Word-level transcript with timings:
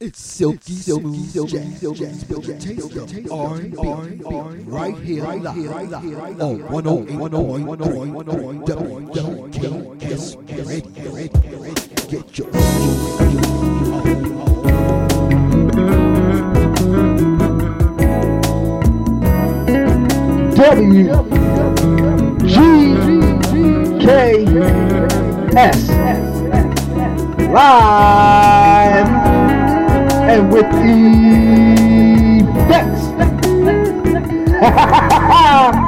It's 0.00 0.20
silky, 0.20 0.72
silky, 0.72 1.24
silky, 1.26 1.70
silky, 1.76 2.12
silky, 2.12 2.58
taste 2.58 2.96
of 2.96 3.32
R&B, 3.32 3.76
right 4.66 4.96
here, 4.98 5.22
live, 5.22 5.54
on 6.40 6.58
108.1 6.58 8.66
WKS 8.66 10.36
Radio. 10.66 11.30
Get 12.10 12.38
your 12.38 12.50
W 20.56 21.04
G 22.46 22.54
K 24.04 24.06
S. 25.56 25.80
Live 27.54 29.23
and 30.34 30.52
with 30.52 30.66
effects. 32.58 33.04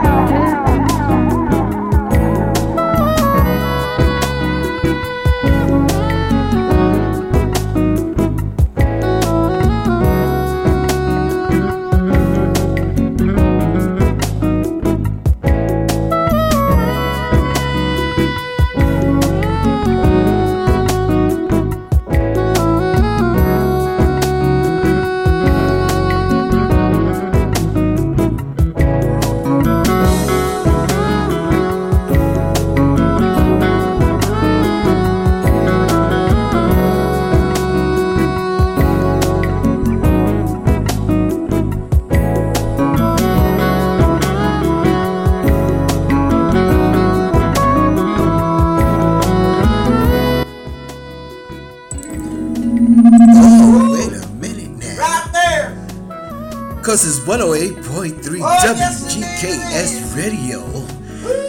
108.3 57.27 58.41
Oh, 58.41 58.57
WGKS 58.63 60.17
Radio. 60.17 60.63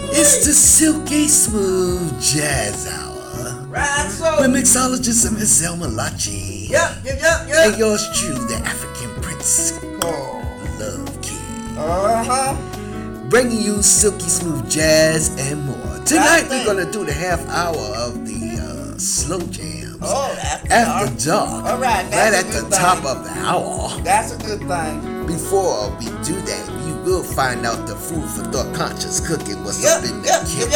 It's 0.10 0.44
the 0.44 0.52
Silky 0.52 1.28
Smooth 1.28 2.20
Jazz 2.20 2.88
Hour. 2.92 3.68
Right 3.68 4.10
so. 4.10 4.38
With 4.42 4.50
mixologist 4.56 5.32
Miss 5.38 5.52
Selma 5.52 5.86
Lachi. 5.86 6.68
Yep, 6.70 6.92
yep, 7.06 7.20
yep, 7.22 7.42
And 7.42 7.72
yep. 7.74 7.78
yours 7.78 8.08
true, 8.20 8.34
the 8.48 8.56
African 8.66 9.22
Prince, 9.22 9.80
Oh. 10.02 10.42
Love 10.80 11.22
King. 11.22 11.78
Uh 11.78 12.24
huh. 12.24 13.30
Bringing 13.30 13.62
you 13.62 13.84
silky 13.84 14.28
smooth 14.30 14.68
jazz 14.72 15.30
and 15.40 15.64
more. 15.64 16.04
Tonight 16.06 16.48
we're 16.50 16.66
gonna 16.66 16.92
do 16.92 17.06
the 17.06 17.14
half 17.14 17.48
hour 17.50 17.78
of 17.98 18.26
the 18.26 18.58
uh, 18.60 18.98
slow 18.98 19.42
jams. 19.52 19.98
Oh, 20.02 20.36
after, 20.44 20.74
After 20.74 21.26
dark. 21.30 21.66
All 21.66 21.78
right, 21.78 22.04
Right 22.06 22.34
at 22.34 22.46
the 22.52 22.68
top 22.76 23.06
of 23.06 23.24
the 23.26 23.32
hour. 23.46 23.90
That's 24.02 24.32
a 24.34 24.38
good 24.40 24.60
thing 24.60 25.07
before 25.28 25.92
we 26.00 26.06
do 26.24 26.40
that, 26.48 26.66
you 26.88 26.96
will 27.04 27.24
find 27.24 27.66
out 27.66 27.86
the 27.86 27.96
food 27.96 28.24
for 28.24 28.44
thought 28.50 28.74
conscious 28.74 29.20
cooking 29.20 29.64
what's 29.64 29.84
yep, 29.84 30.00
up 30.00 30.06
in 30.08 30.22
the 30.24 30.32
kitchen. 30.48 30.72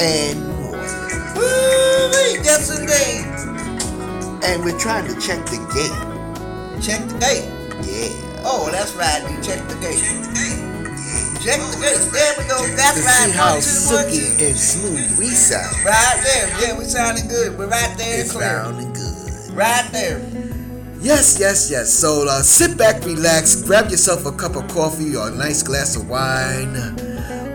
And 0.00 0.48
more. 0.48 0.80
Yes, 2.42 2.72
indeed. 2.72 3.28
And 4.44 4.64
we're 4.64 4.78
trying 4.78 5.06
to 5.06 5.14
check 5.20 5.44
the 5.46 5.60
gate. 5.76 5.92
Check 6.82 7.04
the 7.08 7.18
gate. 7.20 7.44
Yeah. 7.84 8.10
Oh, 8.44 8.70
that's 8.72 8.94
right. 8.94 9.22
You 9.28 9.36
check 9.42 9.60
the 9.68 9.74
gate. 9.76 10.00
Check 10.00 10.22
the 10.24 10.32
gate. 10.32 10.60
Check 11.44 11.60
the 11.60 11.76
gate. 11.78 12.00
There 12.12 12.34
we 12.38 12.44
go. 12.48 12.64
That's 12.74 13.04
right. 13.04 13.28
See 13.28 13.36
how 13.36 13.60
silky 13.60 14.44
and 14.44 14.56
smooth 14.56 15.18
we 15.18 15.28
sound. 15.30 15.76
Right 15.84 16.20
there. 16.24 16.48
Yeah, 16.60 16.78
we 16.78 16.84
sounded 16.84 17.28
good. 17.28 17.58
We're 17.58 17.68
right 17.68 17.94
there. 17.98 18.20
It's 18.20 18.32
sounding 18.32 18.92
good. 18.92 19.52
Right 19.52 19.88
there. 19.92 20.25
Yes, 21.06 21.38
yes, 21.38 21.70
yes. 21.70 21.92
So 21.92 22.26
uh, 22.28 22.42
sit 22.42 22.76
back, 22.76 23.04
relax, 23.04 23.62
grab 23.62 23.90
yourself 23.90 24.26
a 24.26 24.32
cup 24.32 24.56
of 24.56 24.66
coffee 24.68 25.14
or 25.14 25.28
a 25.28 25.34
nice 25.34 25.62
glass 25.62 25.94
of 25.94 26.08
wine 26.10 26.74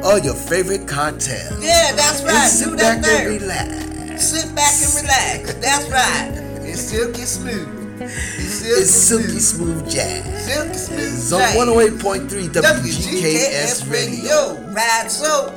or 0.06 0.20
your 0.20 0.36
favorite 0.36 0.88
cocktail. 0.88 1.52
Yeah, 1.62 1.92
that's 1.94 2.22
and 2.22 2.30
right. 2.30 2.48
sit 2.50 2.70
Do 2.70 2.78
back 2.78 3.02
that 3.02 3.28
and 3.28 3.42
relax. 3.42 4.24
Sit 4.24 4.56
back 4.56 4.72
and 4.72 4.92
relax. 5.04 5.54
That's 5.60 5.90
right. 5.92 6.32
It's 6.64 6.80
silky 6.82 7.24
smooth. 7.24 7.68
It's 8.02 8.54
silky, 8.56 8.82
It's 8.82 8.92
silky 8.92 9.40
smooth. 9.40 9.84
smooth 9.84 9.92
jazz. 9.92 10.46
Silky 10.46 10.74
smooth. 10.78 11.14
It's 11.14 11.32
on 11.34 11.42
108.3 11.42 12.50
WGKS 12.56 13.92
Radio. 13.92 14.56
Right, 14.72 15.12
so 15.12 15.52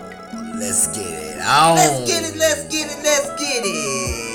Let's 0.59 0.87
get 0.97 1.07
it 1.07 1.41
on. 1.43 1.77
let's 1.77 2.11
get 2.11 2.23
it, 2.25 2.37
let's 2.39 2.65
get 2.69 2.87
it, 2.91 3.03
let's 3.05 3.29
get 3.41 3.63
it. 3.65 4.34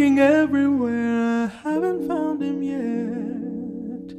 looking 0.00 0.18
everywhere, 0.18 1.52
I 1.62 1.72
haven't 1.72 2.08
found 2.08 2.42
him 2.42 2.62
yet. 2.62 4.16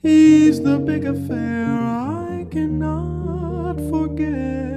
He's 0.00 0.62
the 0.62 0.78
big 0.78 1.04
affair 1.04 1.66
I 1.66 2.46
cannot 2.50 3.76
forget. 3.90 4.73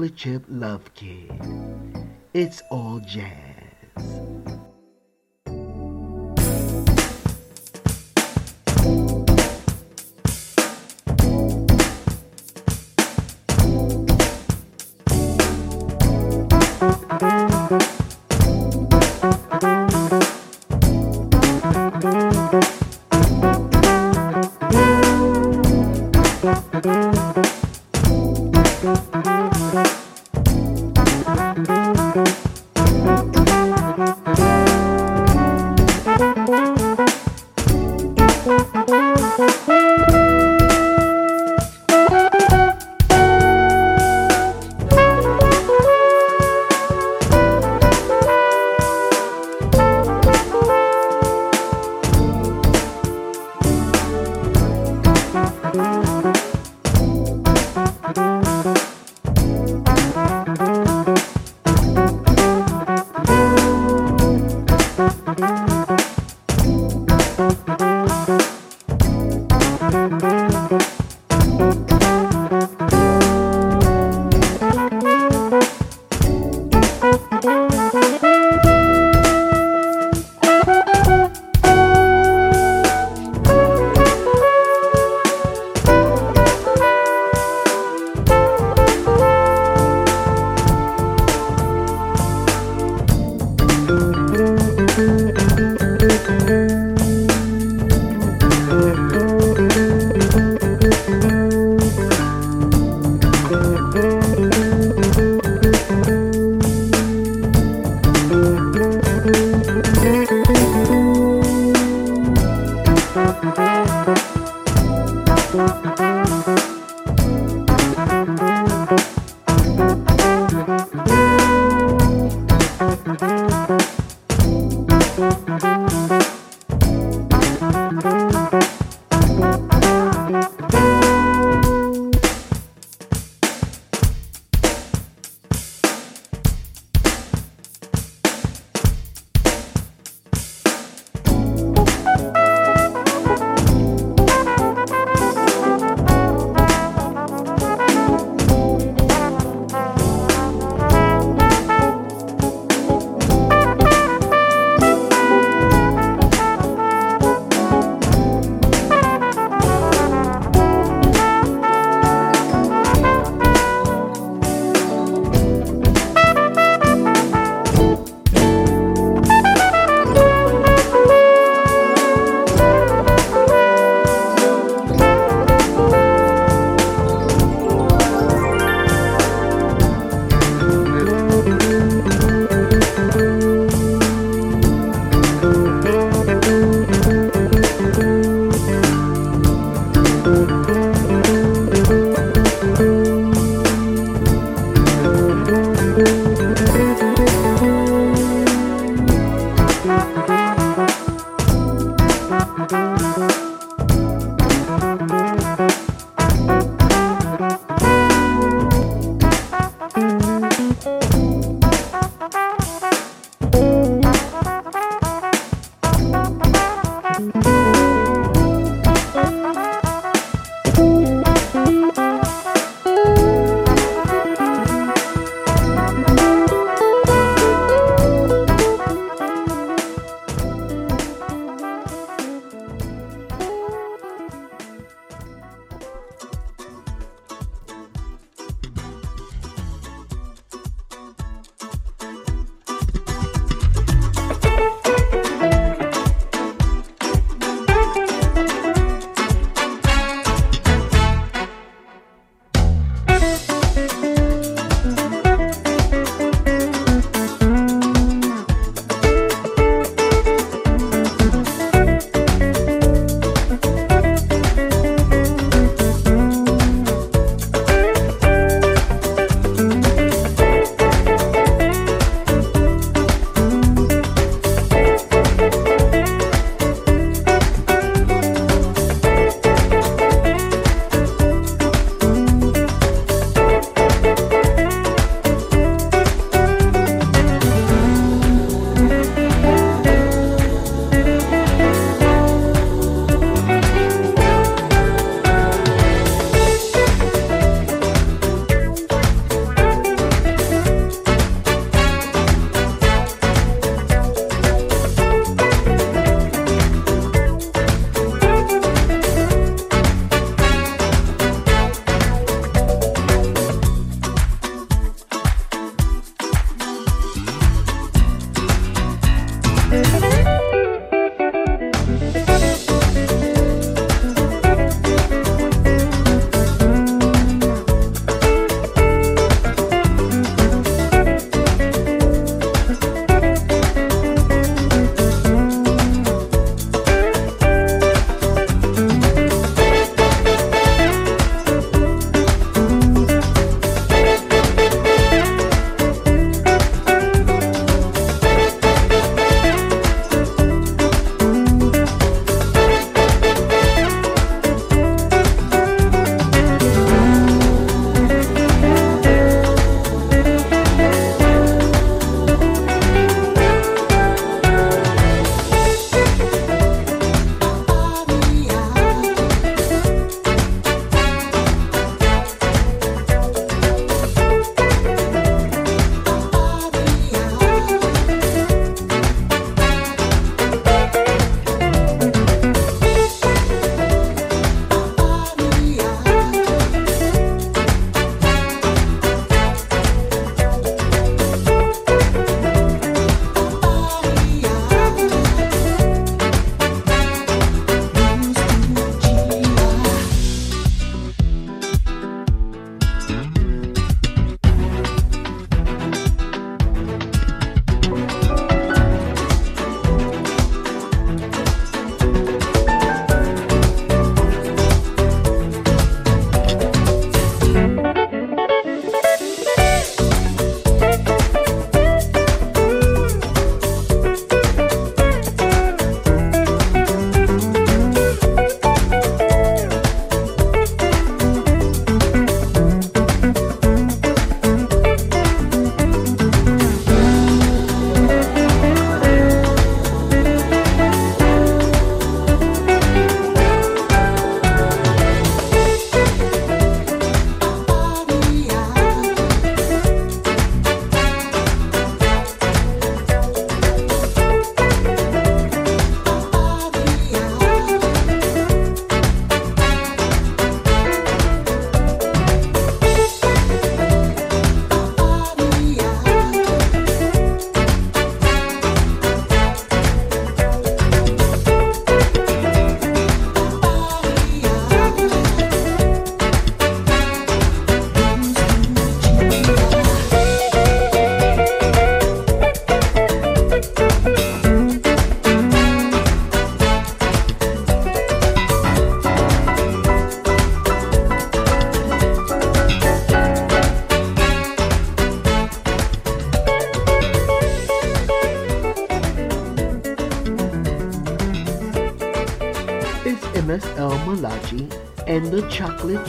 Chocolate 0.00 0.16
Chip 0.16 0.44
Love 0.48 0.94
Kid. 0.94 1.30
It's 2.32 2.62
all 2.70 3.00
jazz. 3.00 3.69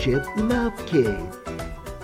Chip 0.02 0.26
Love 0.36 0.74
Kid 0.88 1.16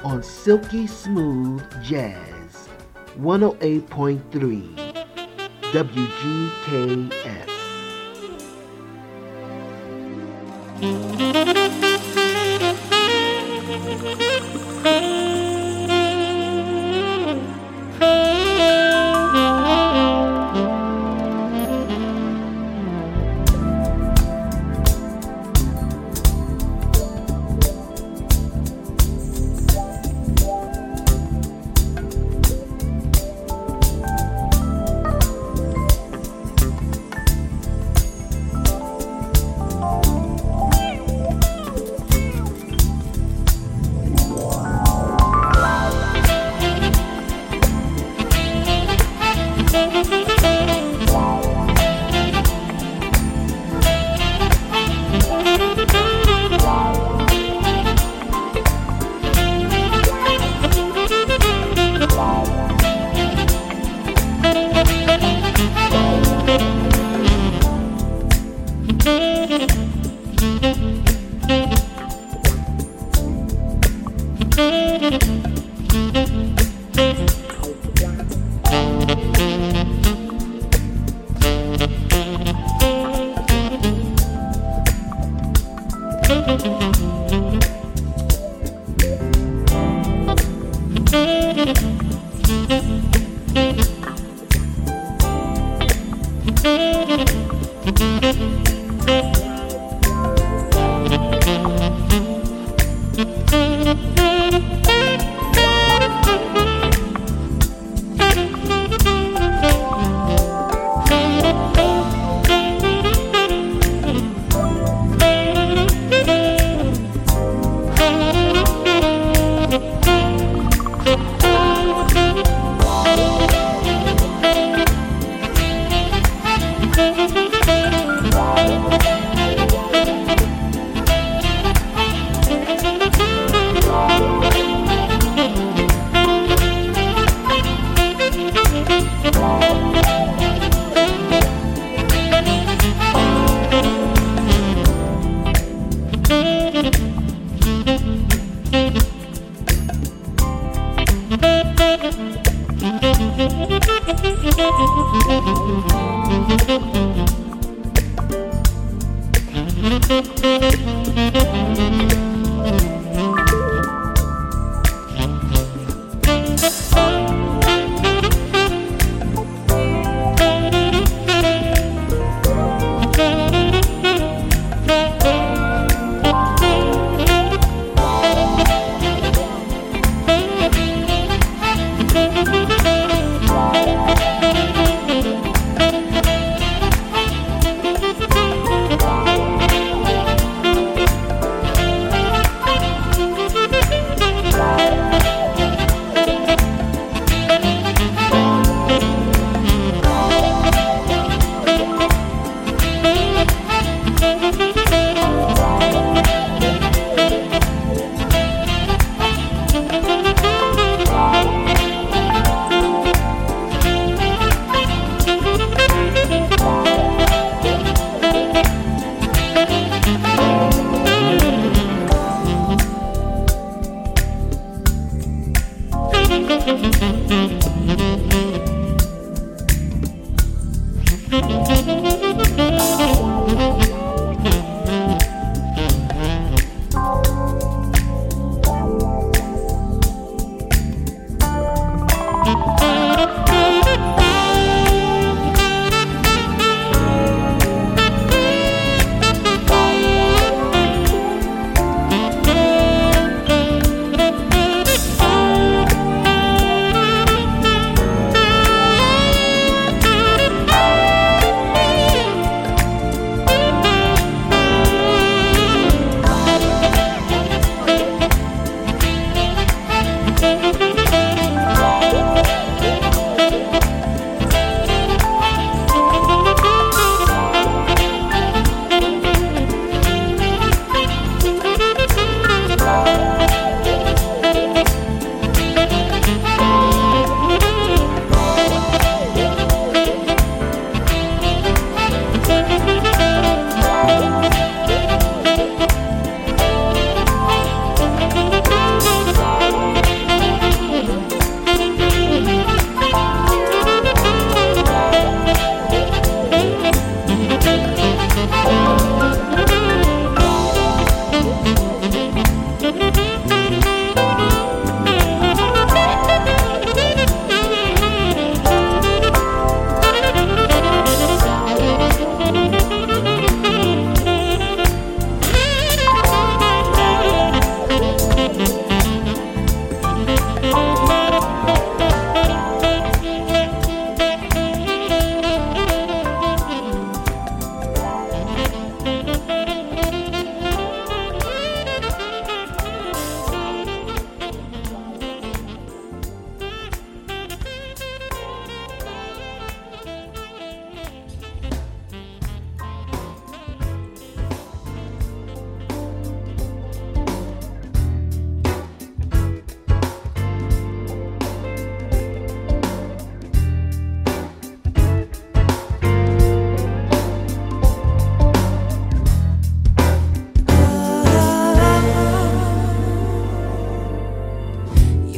on 0.03 0.21
Silky 0.21 0.85
Smooth 0.85 1.63
Jazz 1.81 2.69
108.3 3.17 4.21
WGKS. 5.71 7.47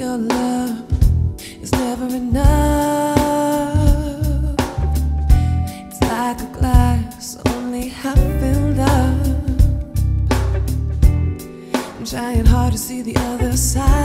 your 0.10 0.18
love 0.18 0.92
is 1.62 1.72
never 1.72 2.08
enough. 2.08 3.16
It's 5.88 6.02
like 6.02 6.42
a 6.42 6.50
glass, 6.58 7.38
only 7.50 7.90
half 7.90 8.18
filled 8.40 8.80
up. 8.80 9.28
I'm 11.96 12.06
trying 12.06 12.46
hard 12.46 12.72
to 12.72 12.80
see 12.80 13.04
the 13.04 13.16
other 13.18 13.56
side. 13.56 13.99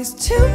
Always 0.00 0.14
too 0.14 0.49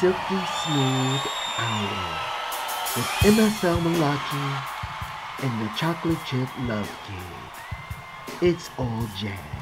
Silky 0.00 0.16
Smooth 0.62 1.20
Hour 1.58 2.20
with 2.94 3.06
MSL 3.34 3.82
Malachi 3.82 5.44
and 5.44 5.60
the 5.60 5.68
Chocolate 5.76 6.24
Chip 6.24 6.48
Love 6.68 6.88
Kid. 7.08 8.48
It's 8.48 8.70
all 8.78 9.08
jazz. 9.16 9.57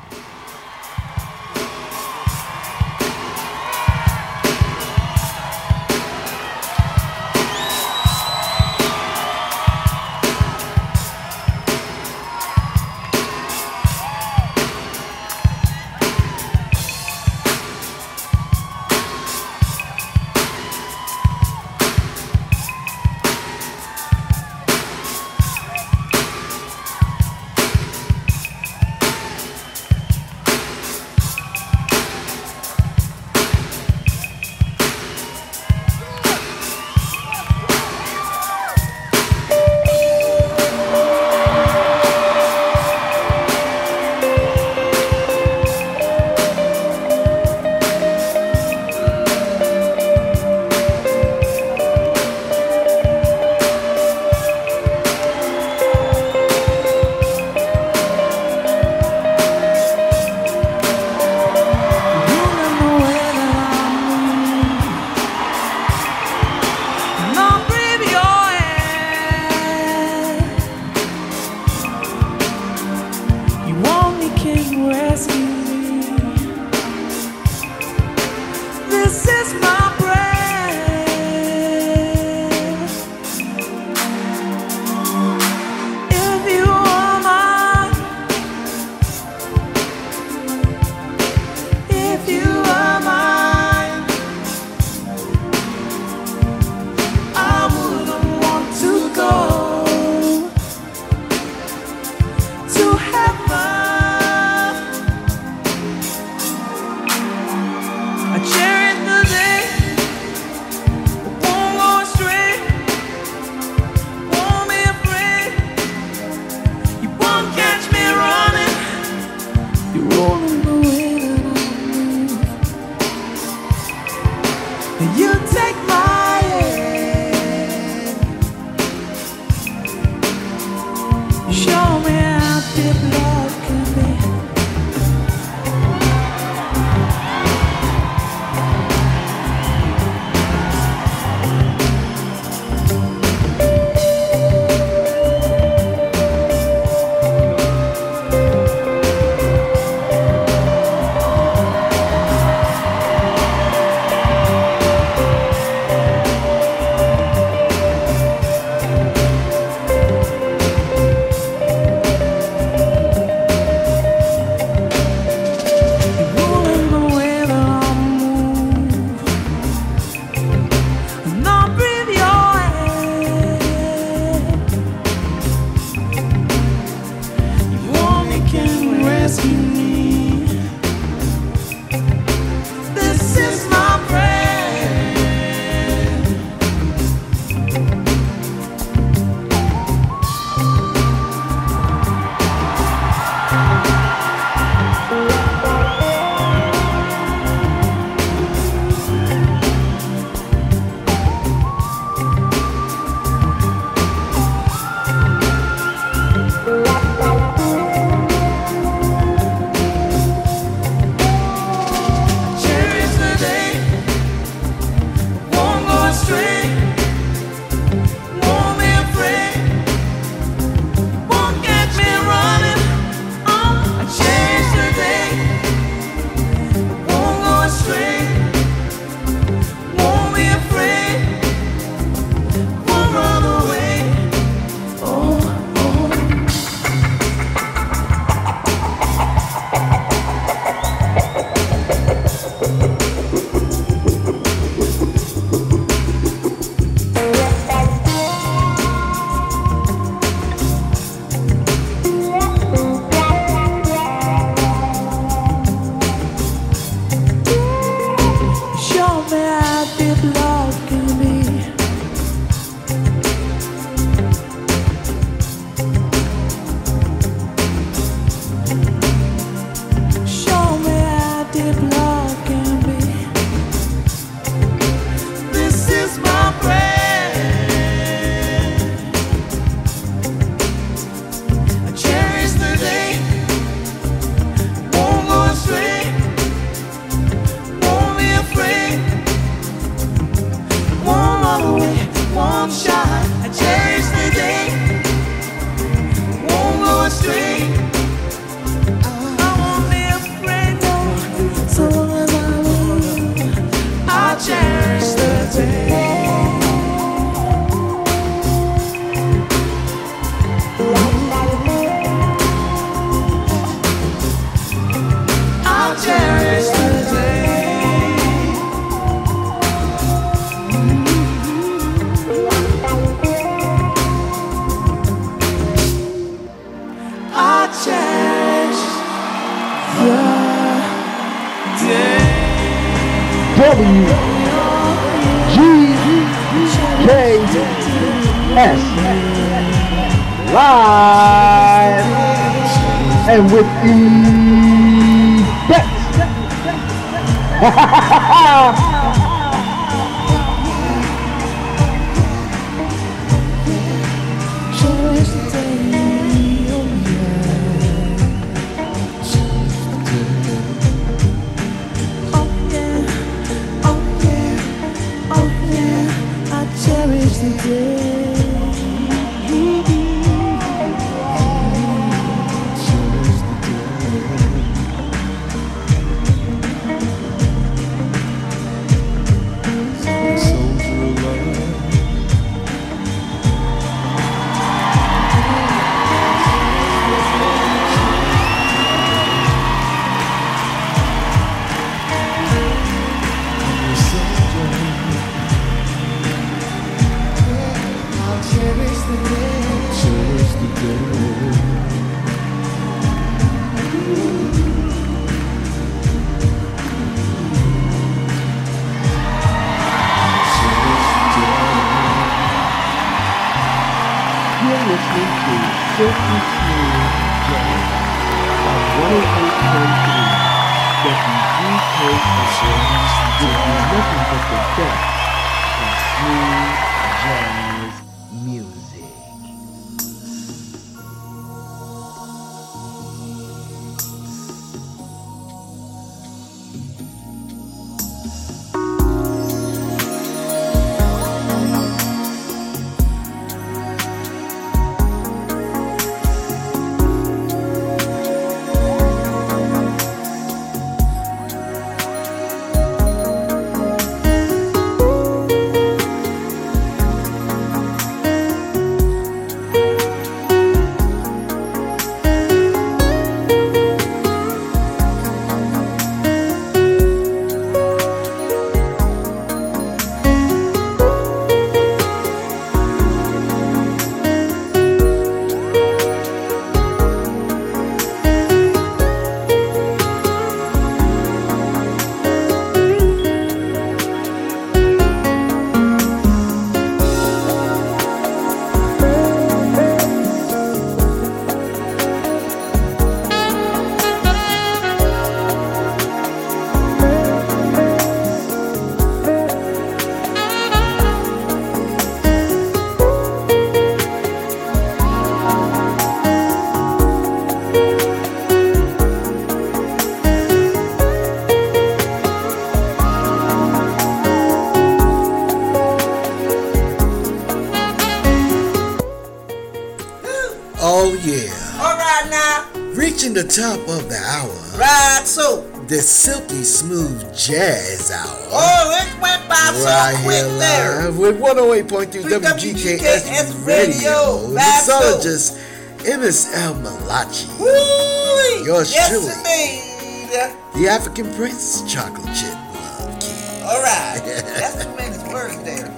The 523.37 523.45
top 523.45 523.79
of 523.87 524.09
the 524.09 524.17
hour. 524.17 524.49
Right, 524.81 525.21
so. 525.27 525.61
The 525.89 525.99
silky 525.99 526.65
smooth 526.65 527.21
jazz 527.37 528.11
hour. 528.11 528.49
Oh, 528.49 528.99
it 528.99 529.21
went 529.21 529.47
by 529.47 529.57
so 529.77 529.85
right 529.85 530.17
quick 530.25 530.37
here 530.37 530.59
there. 530.59 531.13
with 531.13 531.39
108.3 531.39 532.23
WGKS 532.25 533.67
Radio. 533.67 534.49
Radio. 534.49 534.65
So. 534.81 535.21
Mixologist 535.21 535.61
MSL 536.09 536.81
Malachi. 536.81 537.47
Woo! 537.61 538.65
Yours 538.65 538.91
yes, 538.95 539.11
truly. 539.11 539.29
indeed. 539.29 540.83
The 540.83 540.89
African 540.89 541.31
Prince 541.35 541.83
Chocolate 541.93 542.25
Chip 542.35 542.55
Love 542.55 543.21
King. 543.21 543.63
All 543.65 543.83
right. 543.83 544.19
That's 544.25 544.83
too 544.83 544.97
many 544.97 545.19
words 545.31 545.63
there. 545.63 545.95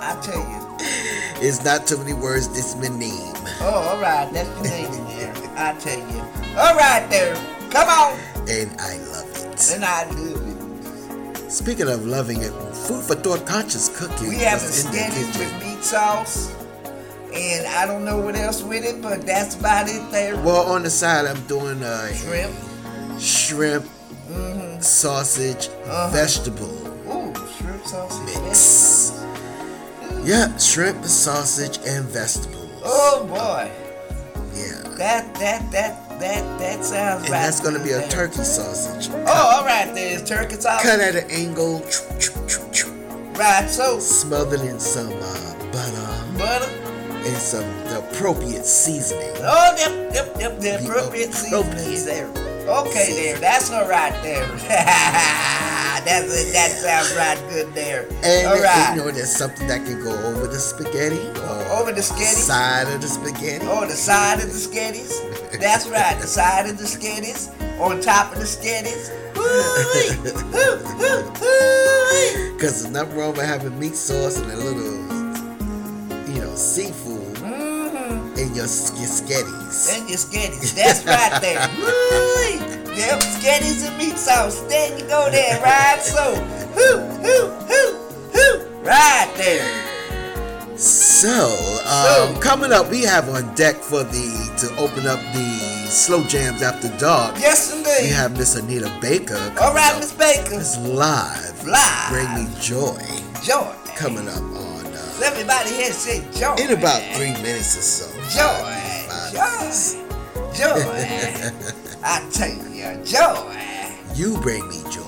I 0.00 0.18
tell 0.22 0.40
you. 0.40 0.62
It's 1.46 1.62
not 1.64 1.86
too 1.86 1.98
many 1.98 2.14
words, 2.14 2.48
this 2.48 2.74
my 2.76 2.88
name. 2.88 3.34
Oh, 3.60 3.90
all 3.92 4.00
right. 4.00 4.32
That's 4.32 4.48
your 4.48 4.62
name 4.62 5.04
there. 5.18 5.34
I 5.56 5.74
tell 5.78 5.98
you. 5.98 6.01
All 6.56 6.76
right 6.76 7.06
there. 7.10 7.34
Come 7.70 7.88
on. 7.88 8.18
And 8.48 8.70
I 8.80 8.98
love 8.98 9.30
it. 9.34 9.72
And 9.74 9.84
I 9.84 10.04
love 10.10 11.36
it. 11.36 11.50
Speaking 11.50 11.88
of 11.88 12.04
loving 12.06 12.42
it, 12.42 12.50
food 12.74 13.02
for 13.04 13.14
thought 13.14 13.46
conscious 13.46 13.88
cooking. 13.98 14.28
We 14.28 14.36
have 14.38 14.60
a 14.60 14.66
was 14.66 14.84
in 14.84 14.92
the 14.92 14.98
spinach 14.98 15.38
with 15.38 15.62
meat 15.64 15.82
sauce. 15.84 16.54
And 17.34 17.66
I 17.66 17.86
don't 17.86 18.04
know 18.04 18.18
what 18.20 18.36
else 18.36 18.62
with 18.62 18.84
it, 18.84 19.00
but 19.00 19.24
that's 19.24 19.58
about 19.58 19.88
it 19.88 20.10
there. 20.10 20.36
Well, 20.36 20.70
on 20.70 20.82
the 20.82 20.90
side, 20.90 21.24
I'm 21.24 21.40
doing 21.46 21.82
uh, 21.82 22.12
Shrimp. 22.12 22.54
shrimp, 23.18 23.86
sausage, 24.82 25.68
Uh-huh. 25.86 26.10
vegetable 26.10 26.68
Ooh, 27.08 27.32
shrimp 27.56 27.84
sausage. 27.86 28.42
mix. 28.44 29.22
Yeah, 30.24 30.54
shrimp, 30.58 31.04
sausage, 31.06 31.78
and 31.86 32.04
vegetables. 32.04 32.70
Oh 32.84 33.24
boy. 33.26 33.70
Yeah. 34.54 34.82
That 34.98 35.34
that 35.36 35.70
that 35.72 36.01
that 36.22 36.58
that 36.58 36.84
sounds 36.84 37.24
And 37.24 37.32
right. 37.32 37.42
that's 37.42 37.60
gonna 37.60 37.82
be 37.82 37.90
a 37.92 38.06
turkey 38.08 38.42
sausage. 38.44 39.10
Oh, 39.26 39.56
all 39.58 39.64
right. 39.64 39.92
There's 39.94 40.22
turkey 40.24 40.54
sausage. 40.56 40.82
Cut 40.90 41.00
at 41.00 41.16
an 41.16 41.30
angle. 41.30 41.80
Right. 43.38 43.68
So 43.68 43.98
smothered 43.98 44.60
in 44.60 44.78
some 44.80 45.08
uh, 45.12 45.54
butter 45.72 46.38
butter. 46.38 46.70
and 47.26 47.36
some 47.36 47.64
the 47.88 47.98
appropriate 48.10 48.64
seasoning. 48.64 49.30
Oh, 49.40 49.74
yep, 49.76 50.14
yep, 50.14 50.36
yep. 50.40 50.56
The 50.56 50.60
The 50.60 50.84
appropriate 50.84 51.30
appropriate 51.30 51.34
seasonings 51.34 52.04
there. 52.04 52.28
Okay, 52.68 53.12
there. 53.14 53.38
That's 53.38 53.70
all 53.72 53.88
right 53.88 54.12
there. 54.22 54.46
that's 54.68 56.30
it. 56.32 56.52
That 56.52 56.70
sounds 56.70 57.12
right 57.16 57.38
good 57.50 57.74
there. 57.74 58.06
And 58.22 58.46
all 58.46 58.60
right. 58.60 58.94
you 58.94 59.02
know, 59.02 59.10
there's 59.10 59.34
something 59.34 59.66
that 59.66 59.84
can 59.84 60.00
go 60.02 60.12
over 60.26 60.46
the 60.46 60.58
spaghetti 60.60 61.18
or 61.40 61.80
Over 61.80 61.92
the 61.92 62.02
spaghetti. 62.02 62.36
side 62.36 62.86
of 62.92 63.00
the 63.00 63.08
spaghetti. 63.08 63.64
Oh, 63.68 63.84
the 63.86 63.94
side 63.94 64.38
of 64.40 64.46
the 64.46 64.52
sketties. 64.58 65.10
That's 65.60 65.88
right, 65.88 66.18
the 66.20 66.26
side 66.26 66.68
of 66.68 66.78
the 66.78 66.84
sketties. 66.84 67.50
On 67.80 68.00
top 68.00 68.32
of 68.32 68.38
the. 68.38 68.46
Hoo, 69.34 69.42
hoo, 70.22 71.22
hoo-wee. 71.38 72.52
Because 72.54 72.82
there's 72.82 72.90
nothing 72.90 73.16
wrong 73.16 73.32
with 73.32 73.44
having 73.44 73.78
meat 73.78 73.96
sauce 73.96 74.38
and 74.38 74.50
a 74.50 74.56
little, 74.56 74.92
you 76.32 76.40
know, 76.40 76.54
seafood 76.54 77.36
mm-hmm. 77.36 78.38
in 78.38 78.48
your, 78.54 78.66
your 78.66 79.10
sketties. 79.10 79.98
And 79.98 80.08
your 80.08 80.18
sketties. 80.18 80.74
That's 80.74 81.04
right 81.04 81.40
there. 81.40 81.68
Woo-wee. 81.78 82.72
Yep, 82.96 83.20
sketties 83.20 83.86
and 83.88 83.96
meat 83.98 84.16
sauce. 84.16 84.60
There 84.62 84.98
you 84.98 85.06
go 85.06 85.30
there, 85.30 85.60
right? 85.62 86.00
So, 86.00 86.34
whoo, 86.76 87.00
whoo, 87.22 87.48
whoo, 87.66 87.98
whoo, 88.32 88.82
right 88.82 89.32
there. 89.36 89.81
So, 90.82 91.46
um, 91.86 92.40
coming 92.40 92.72
up, 92.72 92.90
we 92.90 93.02
have 93.02 93.28
on 93.28 93.54
deck 93.54 93.76
for 93.76 94.02
the 94.02 94.52
to 94.58 94.76
open 94.82 95.06
up 95.06 95.20
the 95.32 95.86
slow 95.88 96.24
jams 96.24 96.60
after 96.60 96.88
dark. 96.98 97.36
Yes, 97.38 97.72
indeed. 97.72 98.08
We 98.08 98.08
have 98.08 98.36
Miss 98.36 98.56
Anita 98.56 98.92
Baker. 99.00 99.36
All 99.60 99.72
right. 99.72 99.96
Miss 100.00 100.12
Baker. 100.12 100.54
It's 100.58 100.76
live. 100.78 101.64
Live. 101.64 102.10
Bring 102.10 102.34
me 102.34 102.48
joy. 102.60 102.98
Joy. 103.44 103.72
Coming 103.94 104.26
up 104.28 104.38
on 104.42 104.86
uh, 104.86 105.20
Everybody 105.22 105.70
here 105.70 105.92
say 105.92 106.24
joy. 106.32 106.56
in 106.58 106.76
about 106.76 107.00
three 107.14 107.30
minutes 107.40 107.78
or 107.78 107.82
so. 107.82 108.06
Joy. 108.34 109.38
Joy. 109.38 109.50
minutes. 109.52 109.94
Joy. 110.58 111.98
I 112.02 112.28
tell 112.32 112.50
you, 112.50 113.04
joy. 113.04 113.54
You 114.16 114.36
bring 114.40 114.66
me 114.68 114.82
joy. 114.90 115.04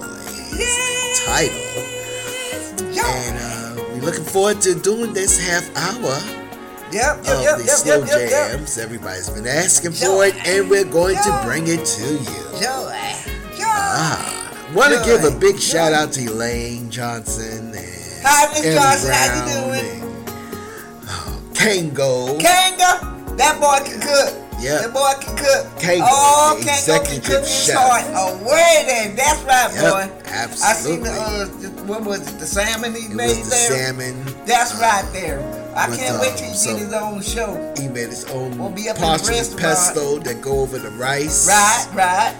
The 0.55 1.21
title. 1.27 2.95
Joy. 2.95 3.03
And 3.03 3.39
uh, 3.41 3.64
looking 4.05 4.25
forward 4.25 4.61
to 4.61 4.75
doing 4.75 5.13
this 5.13 5.39
half 5.39 5.65
hour 5.77 6.45
Yep, 6.93 7.25
yep, 7.25 7.35
of 7.35 7.43
yep, 7.43 7.59
the 7.59 7.65
slow 7.65 8.07
jams. 8.07 8.79
Everybody's 8.79 9.29
been 9.29 9.49
asking 9.49 9.93
for 9.93 10.27
it, 10.27 10.37
and 10.47 10.71
we're 10.71 10.85
going 10.85 11.17
to 11.17 11.41
bring 11.43 11.67
it 11.67 11.85
to 11.85 12.13
you. 12.13 12.45
Ah, 13.67 14.71
want 14.73 14.95
to 14.95 15.05
give 15.05 15.25
a 15.25 15.37
big 15.37 15.59
shout 15.59 15.93
out 15.93 16.13
to 16.13 16.25
Elaine 16.27 16.91
Johnson 16.91 17.75
and 17.75 18.21
Hi, 18.23 18.47
Miss 18.53 18.75
Johnson. 18.75 19.13
How 19.13 19.35
you 19.35 19.43
Brown 19.43 19.73
doing? 19.73 20.03
and, 21.63 21.99
uh, 21.99 21.99
Kango. 21.99 22.41
Kanga, 22.41 23.37
that 23.37 23.61
boy 23.61 23.85
can 23.85 24.01
cook. 24.01 24.44
Yeah. 24.61 24.87
That 24.87 24.93
boy 24.95 25.13
can 25.21 25.37
cook. 25.37 25.67
Kango, 25.81 26.07
oh, 26.09 26.57
the 26.59 26.65
Kango 26.65 27.05
can 27.05 27.19
executive 27.19 27.25
cook 27.25 27.41
his 27.45 27.73
heart 27.73 28.05
away 28.41 28.85
then. 28.87 29.17
That's 29.17 29.43
right, 29.43 29.71
Yep, 29.75 29.93
boy. 29.93 30.27
I 30.65 30.73
seen 30.73 31.03
the, 31.03 31.11
uh, 31.13 31.45
the, 31.45 31.69
what 31.85 32.03
was 32.05 32.21
it, 32.27 32.39
the 32.39 32.47
salmon 32.47 32.95
he 32.95 33.07
it 33.07 33.11
made 33.15 33.29
was 33.29 33.45
the 33.45 33.75
there? 33.75 33.87
salmon. 33.93 34.25
That's 34.47 34.75
right 34.81 35.05
there. 35.13 35.41
I 35.77 35.89
with, 35.91 35.99
can't 35.99 36.17
uh, 36.17 36.21
wait 36.23 36.37
till 36.37 36.49
he 36.49 36.55
some- 36.55 36.75
get 36.77 36.83
his 36.85 36.93
own 36.95 37.21
show. 37.23 37.75
He 37.77 37.89
made 37.89 38.09
his 38.09 38.25
own 38.27 38.57
We'll 38.57 38.71
be 38.71 38.89
up 38.89 38.97
the 38.97 39.57
pesto 39.59 40.19
that 40.21 40.41
go 40.41 40.61
over 40.61 40.79
the 40.79 40.91
rice. 40.91 41.47
Right, 41.49 41.87
right. 41.95 42.35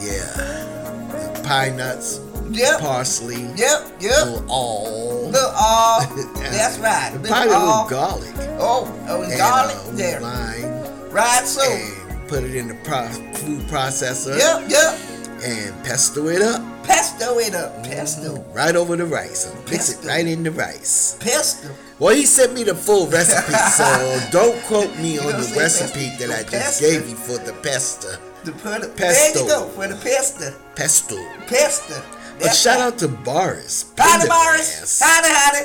Yeah. 0.00 1.42
Pine 1.44 1.76
nuts, 1.76 2.20
Yep. 2.50 2.80
parsley, 2.80 3.42
Yep, 3.56 3.92
yep. 4.00 4.26
little 4.26 4.44
all. 4.50 5.30
Look, 5.30 5.52
all. 5.56 6.00
That's 6.36 6.78
right. 6.78 7.12
Little 7.14 7.28
Probably 7.28 7.54
a 7.54 7.58
little 7.58 7.88
garlic. 7.88 8.34
Oh, 8.60 9.06
oh, 9.08 9.22
and 9.22 9.32
and, 9.32 9.38
garlic 9.40 9.76
uh, 9.76 9.90
there. 9.92 10.20
Lime. 10.20 10.71
Right, 11.12 11.44
so. 11.44 11.62
And 11.70 12.28
put 12.28 12.42
it 12.42 12.54
in 12.54 12.68
the 12.68 12.74
pro- 12.84 13.08
food 13.08 13.60
processor. 13.68 14.36
Yep, 14.38 14.70
yep. 14.70 14.98
And 15.44 15.84
pesto 15.84 16.28
it 16.28 16.40
up. 16.40 16.62
Pesto 16.84 17.38
it 17.38 17.54
up. 17.54 17.72
Mm-hmm. 17.72 17.82
Pesto. 17.90 18.40
Right 18.54 18.74
over 18.76 18.96
the 18.96 19.04
rice. 19.04 19.44
So 19.44 19.54
mix 19.70 19.90
it 19.90 20.06
right 20.06 20.26
in 20.26 20.42
the 20.42 20.50
rice. 20.52 21.18
Pesto. 21.20 21.68
Well, 21.98 22.14
he 22.14 22.24
sent 22.26 22.54
me 22.54 22.64
the 22.64 22.74
full 22.74 23.06
recipe, 23.08 23.52
so 23.76 24.28
don't 24.30 24.60
quote 24.64 24.96
me 24.98 25.18
on 25.18 25.26
the 25.26 25.54
recipe 25.56 26.08
pesto. 26.10 26.26
that 26.26 26.38
I 26.38 26.42
just 26.42 26.80
Pesto. 26.80 26.90
gave 26.90 27.08
you 27.08 27.16
for 27.16 27.38
the 27.44 27.52
pesto. 27.62 28.08
The, 28.44 28.50
it, 28.50 28.96
Pesto. 28.96 29.34
There 29.34 29.42
you 29.42 29.48
go 29.48 29.68
for 29.68 29.86
the 29.86 29.94
pesto. 29.96 30.52
Pesto. 30.74 31.16
Pesto. 31.46 32.02
But 32.40 32.54
shout 32.54 32.80
out 32.80 32.98
to 32.98 33.08
Boris. 33.08 33.92
Howdy, 33.96 34.28
Morris. 34.28 34.98
Howdy, 35.00 35.28
howdy. 35.28 35.58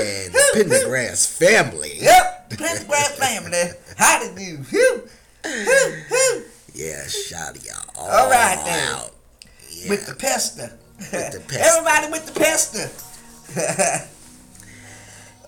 And 0.00 0.32
the. 0.32 0.40
Pendergrass 0.54 1.26
family. 1.26 1.92
Yep, 2.00 2.50
the 2.50 2.56
Pendergrass 2.56 3.10
family. 3.16 3.72
Howdy 3.98 4.34
do. 4.34 4.58
Woo, 4.72 5.02
woo, 5.44 5.92
woo. 6.10 6.42
Yeah, 6.74 7.06
shout 7.08 7.58
y'all. 7.64 7.84
All 7.98 8.30
right, 8.30 8.60
then. 8.64 8.94
out. 8.94 9.10
Yeah. 9.70 9.90
With 9.90 10.06
the 10.06 10.14
pesto. 10.14 10.70
With 10.98 11.10
the. 11.48 11.60
Everybody 11.60 12.10
with 12.12 12.26
the 12.32 12.40
pesto. 12.40 14.04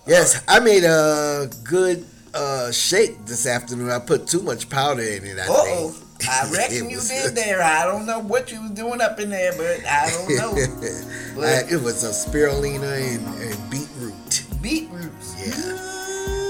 Yes, 0.07 0.43
I 0.47 0.59
made 0.59 0.83
a 0.83 1.47
good 1.63 2.03
uh, 2.33 2.71
shake 2.71 3.23
this 3.25 3.45
afternoon. 3.45 3.91
I 3.91 3.99
put 3.99 4.25
too 4.27 4.41
much 4.41 4.67
powder 4.67 5.03
in 5.03 5.23
it, 5.23 5.37
I 5.37 5.43
Uh 5.43 5.47
oh. 5.49 5.89
think. 5.89 6.27
I 6.29 6.51
reckon 6.57 6.89
you 6.89 6.97
was- 6.97 7.07
did 7.09 7.35
there. 7.35 7.61
I 7.61 7.85
don't 7.85 8.07
know 8.07 8.17
what 8.19 8.51
you 8.51 8.61
was 8.63 8.71
doing 8.71 8.99
up 8.99 9.19
in 9.19 9.29
there, 9.29 9.51
but 9.55 9.85
I 9.85 10.09
don't 10.09 10.29
know. 10.37 11.43
I- 11.43 11.63
it 11.71 11.81
was 11.83 12.03
a 12.03 12.09
spirulina 12.09 13.15
and, 13.15 13.27
and 13.41 13.69
beetroot. 13.69 14.43
Beetroots. 14.59 15.35
Yeah. 15.39 15.80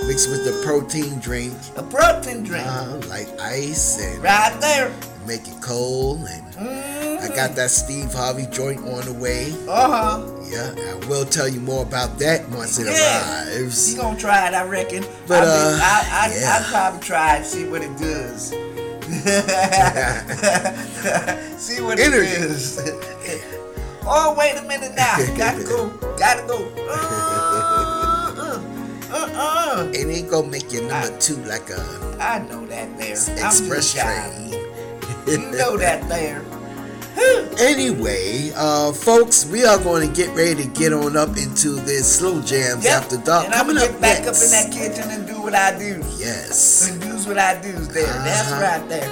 Mixed 0.07 0.29
with 0.29 0.43
the 0.43 0.51
protein 0.65 1.19
drink, 1.19 1.53
A 1.77 1.83
protein 1.83 2.43
drink. 2.43 2.65
uh, 2.67 2.97
like 3.07 3.27
ice, 3.39 3.97
and 4.01 4.21
right 4.21 4.53
there. 4.59 4.91
make 5.25 5.47
it 5.47 5.61
cold. 5.61 6.25
And 6.27 7.19
I 7.21 7.27
got 7.35 7.55
that 7.55 7.69
Steve 7.69 8.11
Harvey 8.13 8.45
joint 8.51 8.79
on 8.79 9.05
the 9.05 9.13
way. 9.13 9.53
Uh 9.69 9.89
huh. 9.89 10.21
Yeah, 10.49 10.73
I 10.75 10.95
will 11.07 11.23
tell 11.25 11.47
you 11.47 11.61
more 11.61 11.83
about 11.83 12.17
that 12.19 12.49
once 12.49 12.77
it 12.79 12.87
Yeah. 12.87 13.45
arrives. 13.47 13.93
You 13.93 14.01
gonna 14.01 14.17
try 14.19 14.47
it, 14.47 14.53
I 14.53 14.63
reckon. 14.65 15.05
But, 15.27 15.43
I 15.43 15.47
uh, 15.47 15.79
I, 15.81 16.07
I, 16.11 16.33
yeah. 16.35 16.57
I'd 16.59 16.65
probably 16.71 16.99
try 17.01 17.37
it, 17.37 17.45
see 17.45 17.65
what 17.67 17.81
it 17.83 17.95
does. 17.97 18.53
see 21.57 21.81
what 21.81 21.99
Energy. 21.99 22.27
it 22.31 22.41
is. 22.41 22.79
oh, 24.03 24.33
wait 24.37 24.55
a 24.57 24.61
minute 24.63 24.93
now. 24.95 25.17
Gotta 25.37 25.63
go. 25.63 25.89
Gotta 26.17 26.45
go. 26.47 26.57
Uh, 29.11 29.29
uh, 29.33 29.81
uh. 29.81 29.91
It 29.93 30.07
ain't 30.07 30.29
gonna 30.29 30.47
make 30.47 30.71
you 30.71 30.81
number 30.87 31.15
two 31.19 31.35
like 31.45 31.69
a 31.69 31.79
I 32.19 32.39
know 32.49 32.65
that 32.67 32.97
there. 32.97 33.11
Express 33.13 33.93
train. 33.93 34.51
You 35.27 35.37
know 35.51 35.77
that 35.77 36.07
there. 36.09 36.43
Anyway, 37.59 38.51
uh, 38.55 38.91
folks, 38.91 39.45
we 39.45 39.63
are 39.65 39.77
going 39.79 40.07
to 40.07 40.15
get 40.15 40.33
ready 40.35 40.63
to 40.63 40.67
get 40.69 40.91
on 40.93 41.15
up 41.15 41.29
into 41.37 41.75
this 41.81 42.17
slow 42.17 42.41
jams 42.41 42.83
Yep. 42.83 42.93
after 43.03 43.17
dark. 43.17 43.45
And 43.45 43.53
I'm 43.53 43.67
Coming 43.67 43.77
up 43.83 43.91
get 43.91 44.01
back 44.01 44.23
next. 44.25 44.27
up 44.41 44.43
in 44.43 44.71
that 44.71 44.71
kitchen 44.95 45.11
and 45.11 45.27
do 45.27 45.39
what 45.41 45.53
I 45.53 45.77
do. 45.77 46.01
Yes. 46.17 46.89
And 46.89 46.99
do's 47.01 47.27
what 47.27 47.37
I 47.37 47.61
do's 47.61 47.87
there. 47.89 48.05
That's 48.05 48.51
Uh-huh. 48.51 48.61
right 48.61 48.89
there. 48.89 49.07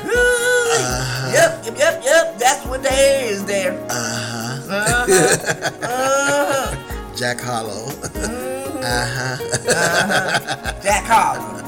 Yep, 1.34 1.66
yep, 1.66 1.78
yep, 1.78 2.04
yep. 2.04 2.40
That's 2.40 2.66
what 2.66 2.82
the 2.82 2.90
hair 2.90 3.26
is 3.32 3.46
there. 3.46 3.74
Uh 3.90 3.94
huh. 3.94 4.76
Uh-huh. 4.76 5.80
uh-huh. 5.84 7.16
Jack 7.16 7.40
Hollow. 7.42 7.90
Mm-hmm. 8.82 9.70
uh 9.70 9.74
huh. 9.74 10.82
Jack 10.82 11.04
Harlow. 11.06 11.64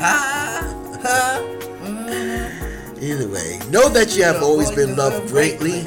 Ha, 0.00 0.16
ha. 1.02 1.40
Anyway, 3.00 3.58
know 3.70 3.88
that 3.88 4.14
you 4.16 4.24
have 4.24 4.42
always 4.42 4.70
been 4.70 4.94
loved 4.96 5.28
greatly. 5.28 5.84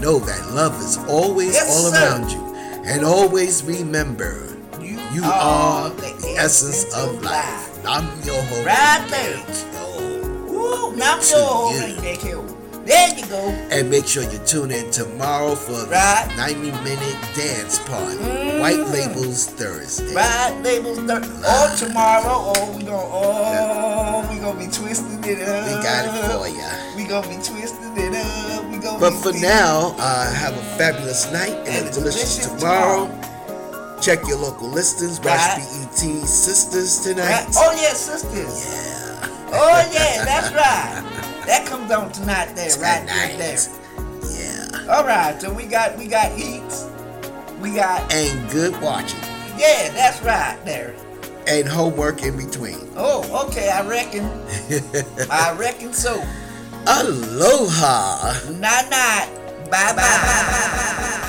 Know 0.00 0.18
that 0.20 0.50
love 0.52 0.74
is 0.80 0.96
always 1.08 1.54
Yes, 1.54 1.68
all 1.70 1.90
sir. 1.90 1.98
around 2.06 2.30
you. 2.30 2.40
And 2.84 3.04
always 3.04 3.62
remember, 3.64 4.48
You, 4.80 4.98
you 5.12 5.22
are 5.24 5.32
are 5.32 5.90
the 5.90 6.34
essence 6.38 6.84
of 6.94 7.22
life. 7.22 7.82
Nam 7.84 8.06
yo 8.24 8.34
ho. 8.34 8.64
Right 8.64 9.06
there. 9.10 9.38
Woo, 10.46 10.94
To 10.94 11.00
your 11.74 11.88
you. 12.24 12.41
Ring 12.82 12.88
that 12.88 13.16
hill. 13.16 13.16
There 13.16 13.18
you 13.18 13.26
go. 13.26 13.76
And 13.76 13.90
make 13.90 14.06
sure 14.06 14.22
you 14.24 14.38
tune 14.46 14.70
in 14.70 14.90
tomorrow 14.90 15.54
for 15.54 15.72
the 15.72 16.34
90 16.36 16.70
minute 16.84 17.16
dance 17.34 17.78
party. 17.88 18.16
White 18.60 18.86
Labels 18.90 19.46
Thursday. 19.46 20.14
Right, 20.14 20.58
labels. 20.62 20.98
Thursday. 20.98 21.42
oh, 21.46 21.76
tomorrow. 21.78 22.52
Oh, 22.56 22.76
we 22.76 22.82
gonna. 22.84 22.98
Oh, 22.98 24.28
we 24.30 24.38
gonna 24.40 24.58
be 24.58 24.66
twisting 24.70 25.22
it 25.24 25.40
up. 25.48 25.66
We 25.66 25.82
got 25.82 26.06
it 26.06 26.32
for 26.32 26.48
ya. 26.48 26.96
We 26.96 27.04
gonna 27.08 27.28
be 27.28 27.42
twisting 27.42 27.96
it 27.96 28.14
up. 28.14 28.64
We 28.70 28.78
gonna. 28.78 28.98
But 29.00 29.12
for 29.22 29.32
now, 29.40 29.94
uh, 29.98 30.32
have 30.32 30.54
a 30.56 30.62
fabulous 30.76 31.30
night 31.32 31.54
and, 31.66 31.68
And 31.68 31.88
a 31.88 31.92
delicious 31.92 32.36
delicious 32.36 32.60
tomorrow. 32.60 33.08
Check 34.00 34.26
your 34.26 34.38
local 34.38 34.68
listings. 34.68 35.18
Watch 35.20 35.28
Right. 35.38 35.56
BET 35.58 36.02
Sistas 36.26 37.04
tonight. 37.04 37.46
Right. 37.46 37.46
Oh 37.56 37.72
yeah, 37.80 37.94
Sistas. 37.94 38.66
Yeah. 38.66 39.28
Oh 39.54 39.90
yeah, 39.92 40.24
that's 40.24 40.52
right. 40.54 41.18
That 41.46 41.66
comes 41.66 41.90
on 41.90 42.12
tonight 42.12 42.54
there, 42.54 42.70
right 42.80 43.00
Tonight. 43.06 43.36
there. 43.38 43.58
Yeah. 44.32 44.94
All 44.94 45.04
right, 45.04 45.40
so 45.40 45.52
we 45.52 45.64
got 45.66 45.96
we 45.98 46.06
got 46.06 46.36
eats. 46.38 46.86
We 47.60 47.74
got 47.74 48.12
And 48.12 48.50
good 48.50 48.80
watching. 48.80 49.20
yeah, 49.58 49.90
that's 49.92 50.20
right 50.22 50.58
there. 50.64 50.94
And 51.48 51.66
homework 51.66 52.22
in 52.22 52.36
between. 52.36 52.88
Oh, 52.96 53.46
okay, 53.48 53.68
I 53.70 53.86
reckon. 53.86 54.24
I 55.30 55.52
reckon 55.58 55.92
so. 55.92 56.22
Aloha. 56.86 58.32
Night 58.52 58.88
night. 58.90 59.28
Bye 59.70 59.92
bye. 59.96 61.28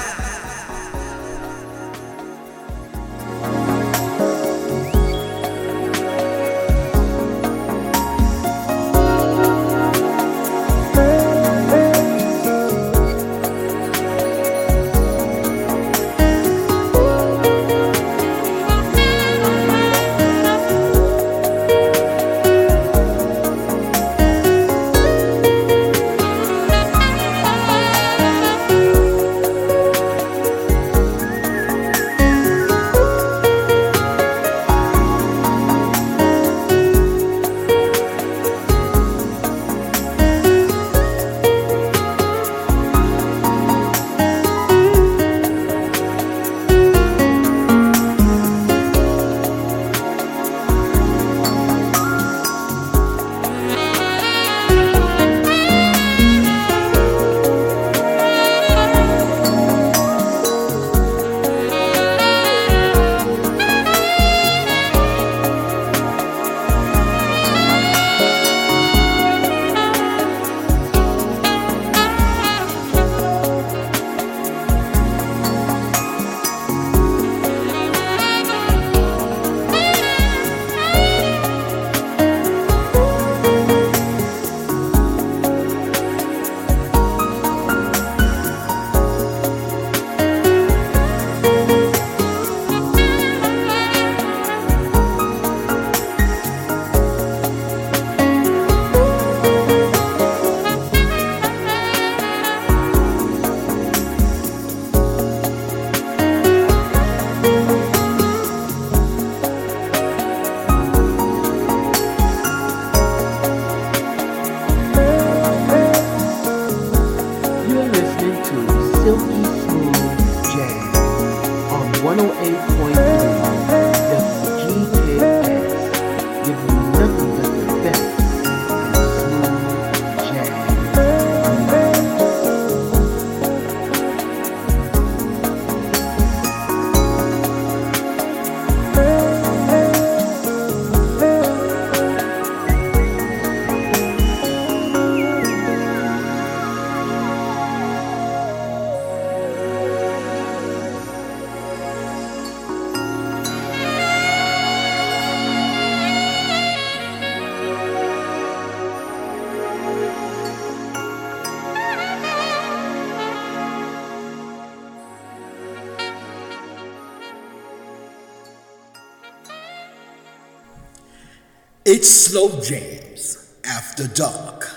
It's 172.03 172.25
Slow 172.27 172.59
Jams 172.59 173.55
After 173.63 174.07
Dark 174.09 174.69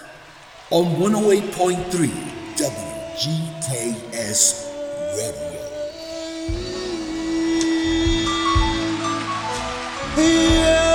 on 0.71 0.85
108.3 0.95 2.09
WGKS 2.55 4.45
Radio. 5.17 5.63
Yeah. 10.17 10.86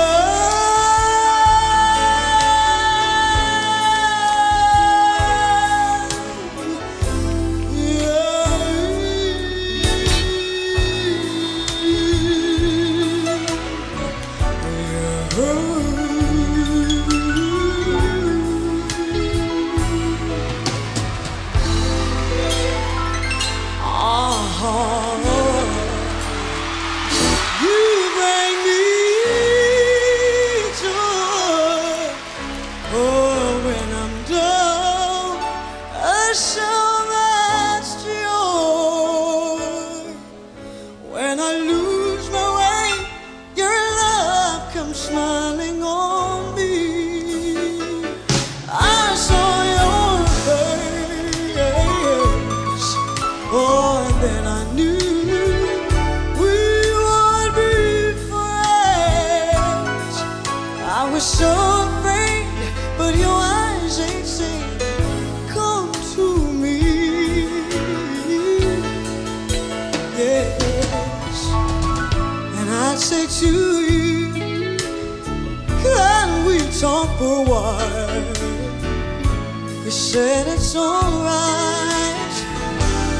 said 80.12 80.46
it's 80.46 80.76
alright 80.76 82.34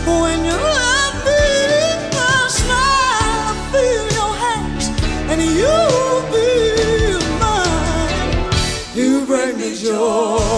when 0.05 0.45
you 0.45 0.53
love 0.53 1.17
me. 1.25 1.45
I 2.13 2.49
smile, 2.61 3.41
I 3.49 3.57
feel 3.73 4.05
your 4.19 4.33
hands, 4.45 4.87
and 5.31 5.41
you'll 5.41 6.23
be 6.37 6.49
mine. 7.41 8.45
You 8.95 9.25
bring 9.25 9.57
me 9.57 9.75
joy. 9.75 10.52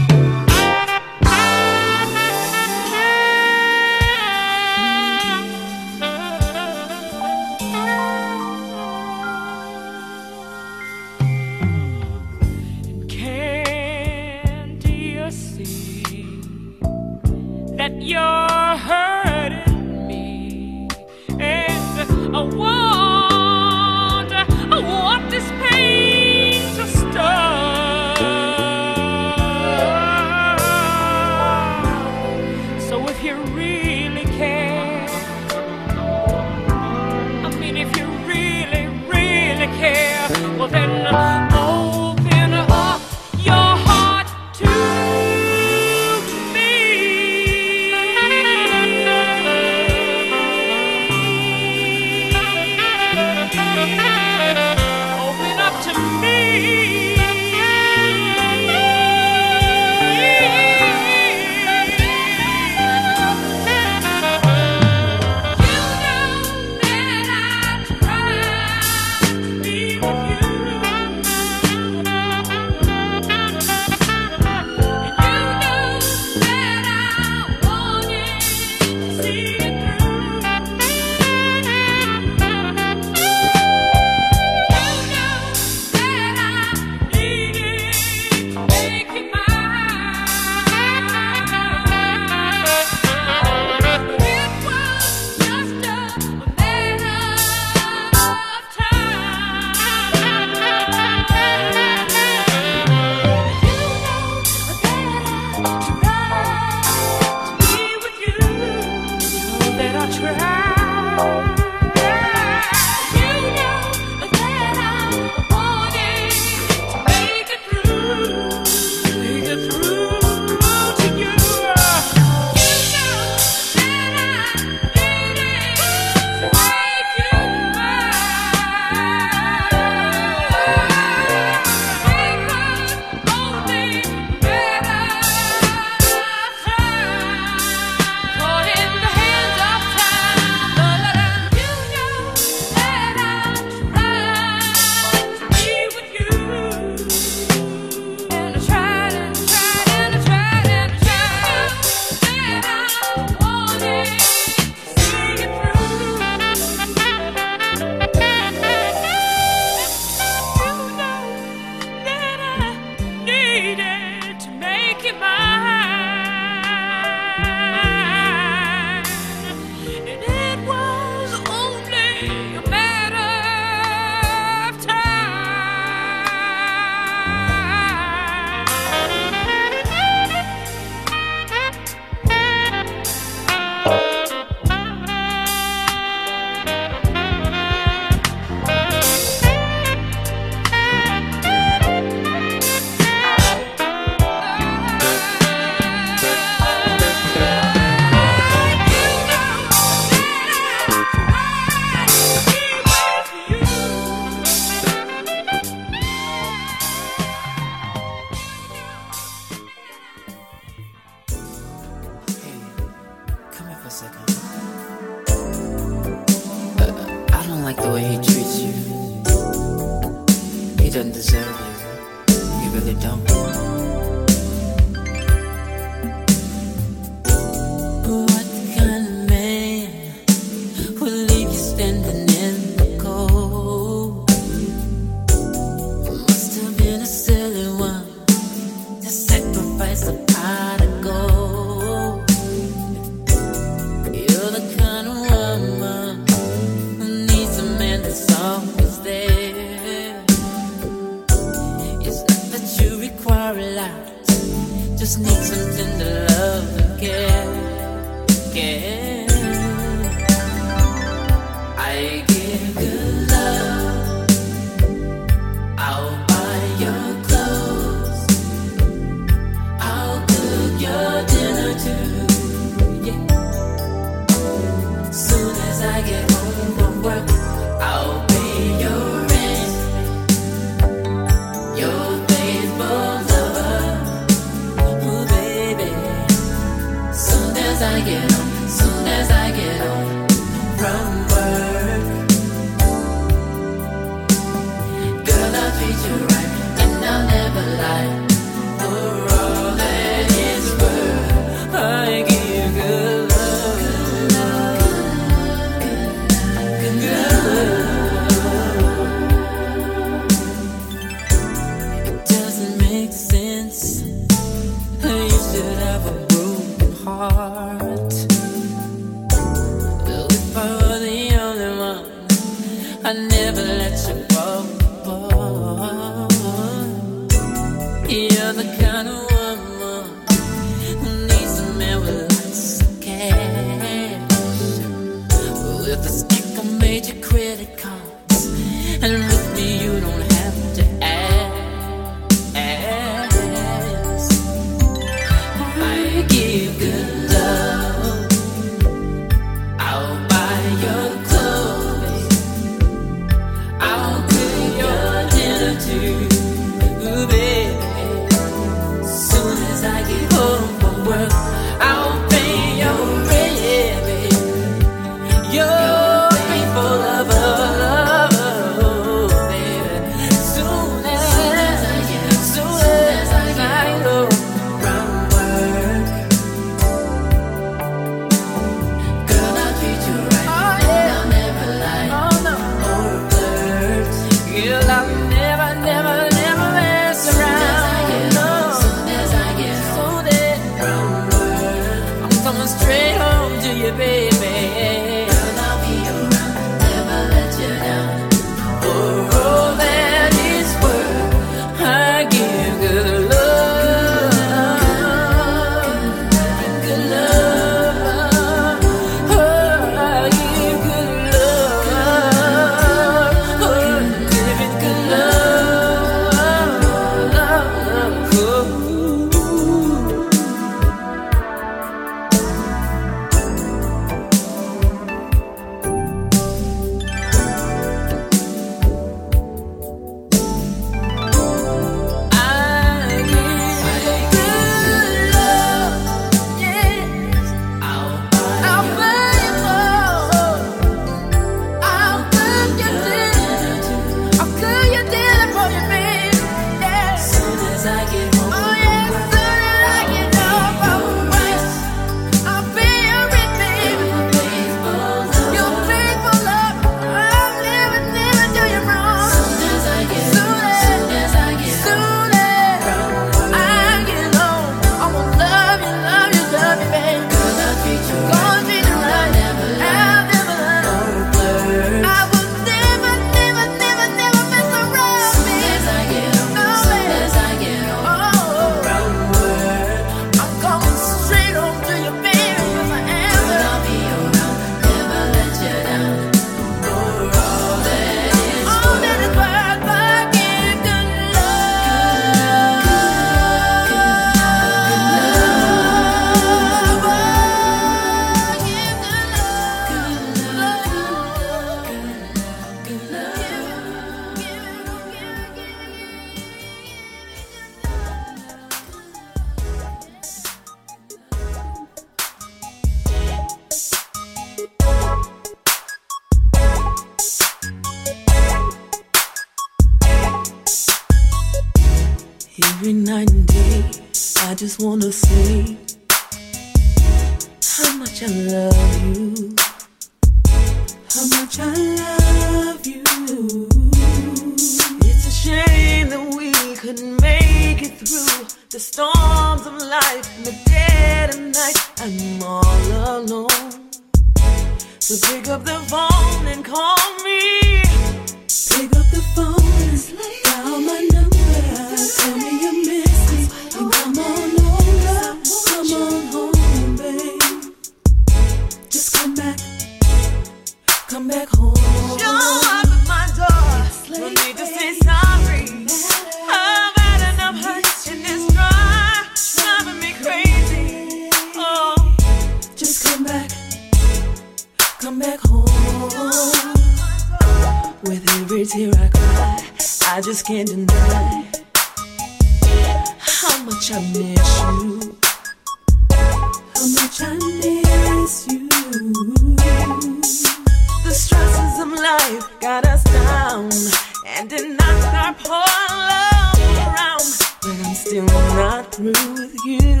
I 595.30 595.34
pour 595.34 595.52
love 595.52 596.58
around, 596.88 597.22
but 597.62 597.86
I'm 597.86 597.94
still 597.94 598.24
not 598.24 598.92
through 598.92 599.12
with 599.34 599.64
you. 599.64 600.00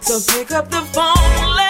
So 0.00 0.20
pick 0.32 0.52
up 0.52 0.70
the 0.70 0.82
phone. 0.92 1.69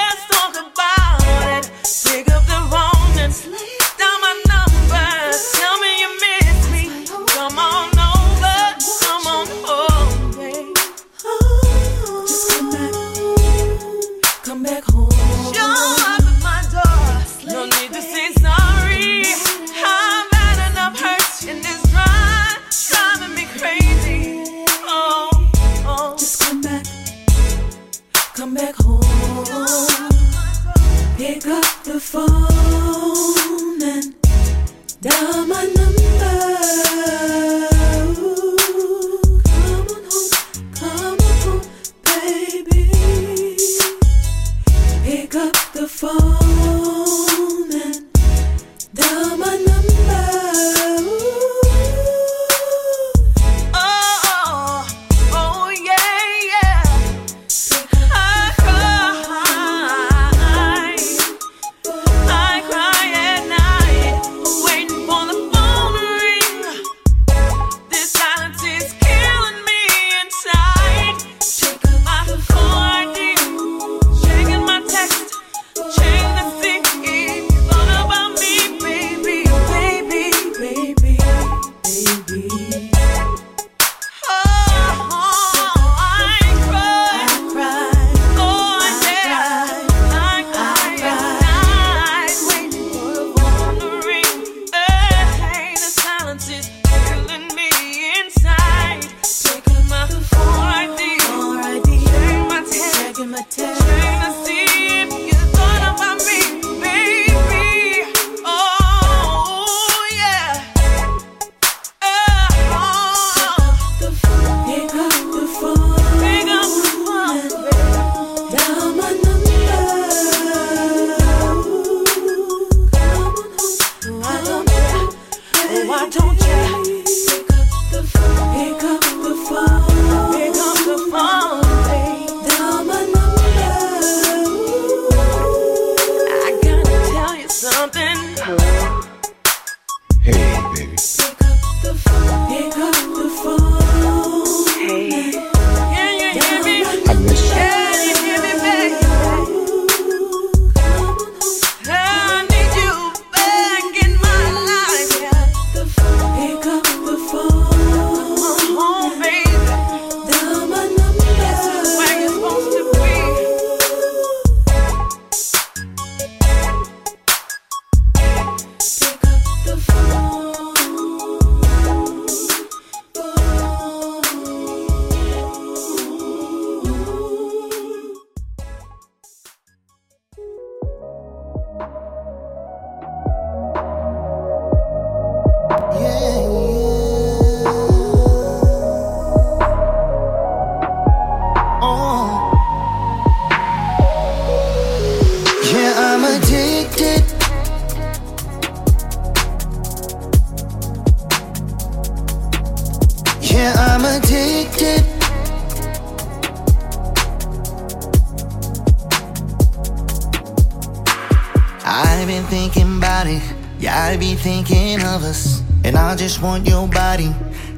thinking 214.34 215.00
of 215.02 215.22
us. 215.24 215.62
And 215.84 215.96
I 215.96 216.16
just 216.16 216.42
want 216.42 216.66
your 216.66 216.86
body 216.88 217.34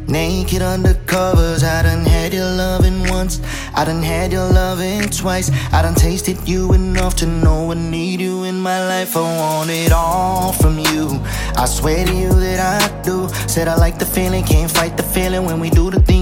naked 0.08 0.62
under 0.62 0.94
covers. 1.06 1.62
I 1.62 1.82
done 1.82 2.04
had 2.04 2.34
your 2.34 2.50
loving 2.50 3.08
once, 3.08 3.40
I 3.74 3.84
done 3.84 4.02
had 4.02 4.32
your 4.32 4.48
loving 4.48 5.08
twice. 5.08 5.50
I 5.72 5.82
done 5.82 5.94
tasted 5.94 6.36
you 6.48 6.72
enough 6.72 7.14
to 7.16 7.26
know 7.26 7.70
I 7.70 7.74
need 7.74 8.20
you 8.20 8.44
in 8.44 8.60
my 8.60 8.86
life. 8.86 9.16
I 9.16 9.20
want 9.20 9.70
it 9.70 9.92
all 9.92 10.52
from 10.52 10.78
you. 10.78 11.20
I 11.56 11.66
swear 11.66 12.04
to 12.04 12.14
you 12.14 12.32
that 12.34 12.60
I 12.60 13.02
do. 13.02 13.28
Said 13.48 13.68
I 13.68 13.76
like 13.76 13.98
the 13.98 14.06
feeling, 14.06 14.44
can't 14.44 14.70
fight 14.70 14.96
the 14.96 15.02
feeling 15.02 15.44
when 15.44 15.60
we 15.60 15.70
do 15.70 15.90
the 15.90 16.00
thing. 16.00 16.21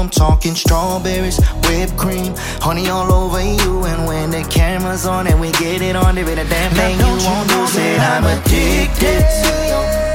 I'm 0.00 0.08
talking 0.08 0.54
strawberries, 0.54 1.38
whipped 1.66 1.96
cream, 1.98 2.32
honey 2.58 2.88
all 2.88 3.12
over 3.12 3.42
you. 3.42 3.84
And 3.84 4.06
when 4.06 4.30
the 4.30 4.42
camera's 4.48 5.04
on 5.04 5.26
and 5.26 5.38
we 5.38 5.52
get 5.52 5.82
it 5.82 5.94
on, 5.94 6.14
there 6.14 6.26
ain't 6.26 6.40
a 6.40 6.44
damn 6.48 6.72
thing 6.72 6.98
you 6.98 7.04
won't 7.04 7.48
do. 7.50 7.66
Said 7.66 8.00
I'm 8.00 8.24
addicted 8.24 9.20
to 9.20 9.68
your 9.68 10.09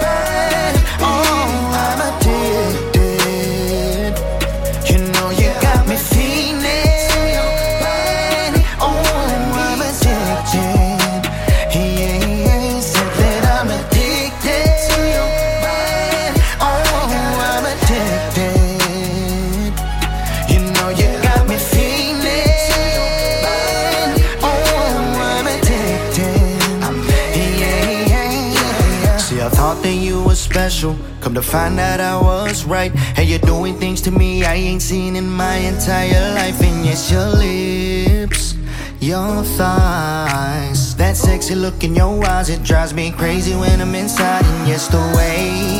special. 30.65 30.97
Come 31.21 31.35
to 31.35 31.43
find 31.43 31.79
out 31.79 31.99
I 31.99 32.19
was 32.19 32.65
right. 32.65 32.91
Hey, 33.15 33.25
you're 33.25 33.45
doing 33.53 33.75
things 33.77 34.01
to 34.01 34.09
me 34.09 34.43
I 34.43 34.55
ain't 34.55 34.81
seen 34.81 35.15
in 35.15 35.29
my 35.29 35.57
entire 35.57 36.33
life. 36.33 36.59
And 36.59 36.83
yes, 36.83 37.11
your 37.11 37.29
lips, 37.29 38.55
your 38.99 39.43
thighs, 39.43 40.95
that 40.95 41.17
sexy 41.17 41.53
look 41.53 41.83
in 41.83 41.93
your 41.93 42.25
eyes. 42.25 42.49
It 42.49 42.63
drives 42.63 42.95
me 42.95 43.11
crazy 43.11 43.53
when 43.53 43.79
I'm 43.79 43.93
inside. 43.93 44.43
And 44.43 44.67
yes, 44.67 44.87
the 44.87 45.03
way 45.15 45.37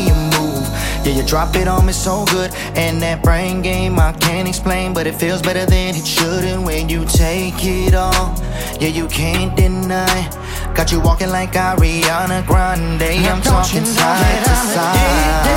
you 0.07 0.15
move. 0.37 0.67
Yeah, 1.03 1.17
you 1.17 1.23
drop 1.25 1.55
it 1.55 1.67
on 1.67 1.87
me 1.87 1.93
so 1.93 2.25
good. 2.25 2.53
And 2.75 3.01
that 3.01 3.23
brain 3.23 3.63
game 3.63 3.97
I 3.97 4.11
can't 4.13 4.47
explain, 4.47 4.93
but 4.93 5.07
it 5.07 5.15
feels 5.15 5.41
better 5.41 5.65
than 5.65 5.95
it 5.95 6.05
should. 6.05 6.43
And 6.43 6.63
when 6.63 6.89
you 6.89 7.05
take 7.05 7.55
it 7.57 7.95
all, 7.95 8.35
yeah, 8.79 8.89
you 8.89 9.07
can't 9.07 9.57
deny. 9.57 10.44
Got 10.75 10.91
you 10.91 10.99
walking 10.99 11.29
like 11.29 11.53
Ariana 11.53 12.45
Grande. 12.45 13.01
I'm 13.01 13.41
talking 13.41 13.85
side 13.85 14.43
to 14.43 14.55
side. 14.73 15.47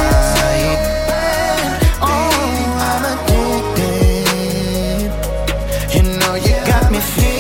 Oh, 2.01 2.31
I'm 2.89 3.05
addicted. 3.13 5.11
You 5.93 6.03
know 6.21 6.35
you 6.37 6.55
got 6.67 6.93
me 6.93 7.01
feeling. 7.01 7.38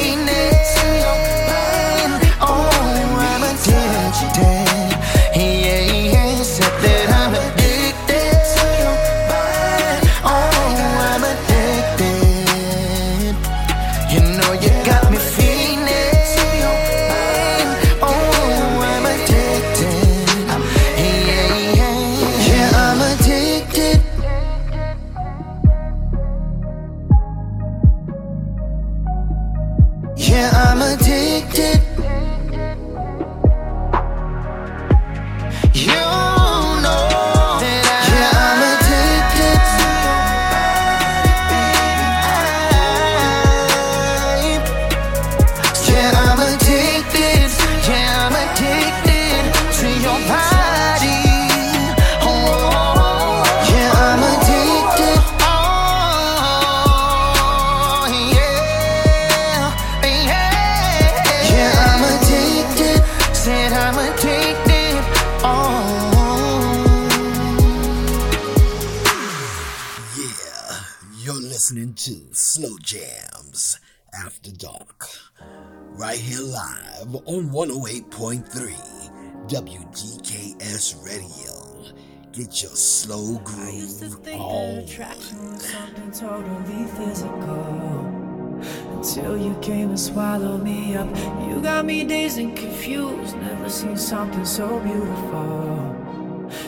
Jams 72.88 73.78
After 74.14 74.50
Dark. 74.50 75.10
Right 75.90 76.18
here 76.18 76.40
live 76.40 77.16
on 77.26 77.50
108.3 77.50 78.48
WGKS 79.46 81.04
Radio. 81.04 81.92
Get 82.32 82.62
your 82.62 82.72
slow 82.72 83.36
groove 83.40 84.26
on. 84.28 84.78
attraction 84.78 85.52
was 85.52 85.68
something 85.68 86.12
totally 86.12 86.86
physical. 86.96 88.56
Until 88.96 89.36
you 89.36 89.54
came 89.60 89.90
and 89.90 90.00
swallowed 90.00 90.62
me 90.62 90.96
up. 90.96 91.14
You 91.46 91.60
got 91.60 91.84
me 91.84 92.04
dazed 92.04 92.38
and 92.38 92.56
confused. 92.56 93.36
Never 93.36 93.68
seen 93.68 93.98
something 93.98 94.46
so 94.46 94.80
beautiful. 94.80 95.87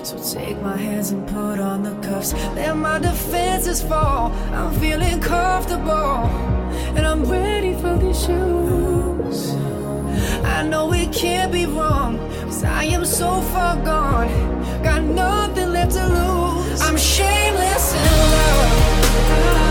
So 0.03 0.17
take 0.19 0.61
my 0.63 0.77
hands 0.77 1.11
and 1.11 1.27
put 1.29 1.61
on 1.61 1.83
the 1.83 1.95
cuffs. 2.07 2.33
Let 2.33 2.77
my 2.77 2.99
defenses 2.99 3.83
fall. 3.83 4.33
I'm 4.53 4.73
feeling 4.81 5.21
comfortable. 5.21 6.25
And 6.97 7.07
I'm 7.07 7.25
ready 7.25 7.75
for 7.75 7.97
these 7.99 8.19
shoes. 8.25 9.55
I 10.45 10.63
know 10.63 10.93
it 10.93 11.13
can't 11.13 11.53
be 11.53 11.67
wrong. 11.67 12.19
Cause 12.45 12.65
I 12.65 12.85
am 12.85 13.05
so 13.05 13.43
far 13.53 13.77
gone. 13.85 14.29
Got 14.83 15.03
nothing 15.03 15.73
left 15.73 15.93
to 15.93 16.07
lose. 16.07 16.81
I'm 16.81 16.97
shameless 16.97 17.95
in 17.95 18.05
love. 18.33 19.70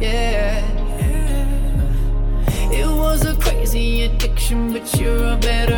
Yeah. 0.00 0.62
It 2.70 2.86
was 2.86 3.24
a 3.24 3.34
crazy 3.36 4.02
addiction, 4.02 4.72
but 4.72 4.94
you're 5.00 5.32
a 5.32 5.36
better 5.36 5.75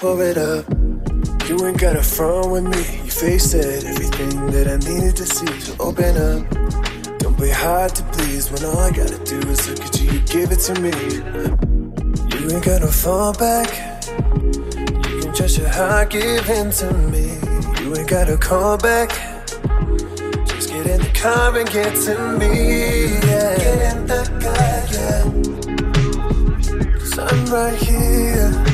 pour 0.00 0.22
it 0.24 0.38
up. 0.38 0.64
You 1.46 1.66
ain't 1.66 1.78
got 1.78 1.94
a 1.94 2.02
front 2.02 2.50
with 2.50 2.64
me. 2.64 3.04
You 3.04 3.10
face 3.10 3.52
it, 3.52 3.84
everything 3.84 4.46
that 4.46 4.66
I 4.66 4.76
needed 4.88 5.14
to 5.16 5.26
see. 5.26 5.60
So 5.60 5.76
open 5.78 6.16
up. 6.16 7.18
Don't 7.18 7.38
be 7.38 7.50
hard 7.50 7.94
to 7.96 8.02
please 8.04 8.50
when 8.50 8.64
all 8.64 8.78
I 8.78 8.92
gotta 8.92 9.18
do 9.24 9.38
is 9.50 9.68
look 9.68 9.84
at 9.84 10.00
you. 10.00 10.12
You 10.12 10.20
give 10.20 10.52
it 10.52 10.60
to 10.68 10.74
me. 10.80 10.90
You 12.32 12.50
ain't 12.50 12.64
gotta 12.64 12.86
fall 12.86 13.34
back. 13.34 13.68
You 14.08 15.20
can 15.20 15.34
trust 15.34 15.58
your 15.58 15.68
heart 15.68 16.08
giving 16.08 16.70
to 16.70 16.92
me. 17.12 17.36
You 17.82 17.94
ain't 17.94 18.08
gotta 18.08 18.38
call 18.38 18.78
back. 18.78 19.10
Just 20.46 20.70
get 20.70 20.86
in 20.86 21.00
the 21.02 21.12
car 21.14 21.58
and 21.58 21.70
get 21.70 21.94
to 22.06 22.16
me. 22.38 23.18
Yeah. 23.28 23.56
Get 23.58 23.92
in 23.92 24.06
the 24.06 24.22
car, 24.40 24.80
yeah. 24.96 25.24
Cause 26.98 27.18
I'm 27.18 27.44
right 27.52 27.76
here. 27.76 28.69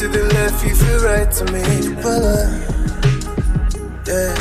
To 0.00 0.08
the 0.08 0.24
left, 0.32 0.64
you 0.64 0.74
feel 0.74 1.00
right 1.04 1.30
to 1.30 1.44
me. 1.52 1.62
Voila. 2.00 2.48
Yeah. 4.06 4.34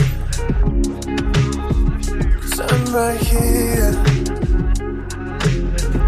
Cause 2.40 2.60
I'm 2.61 2.84
right 2.95 3.19
here. 3.19 3.91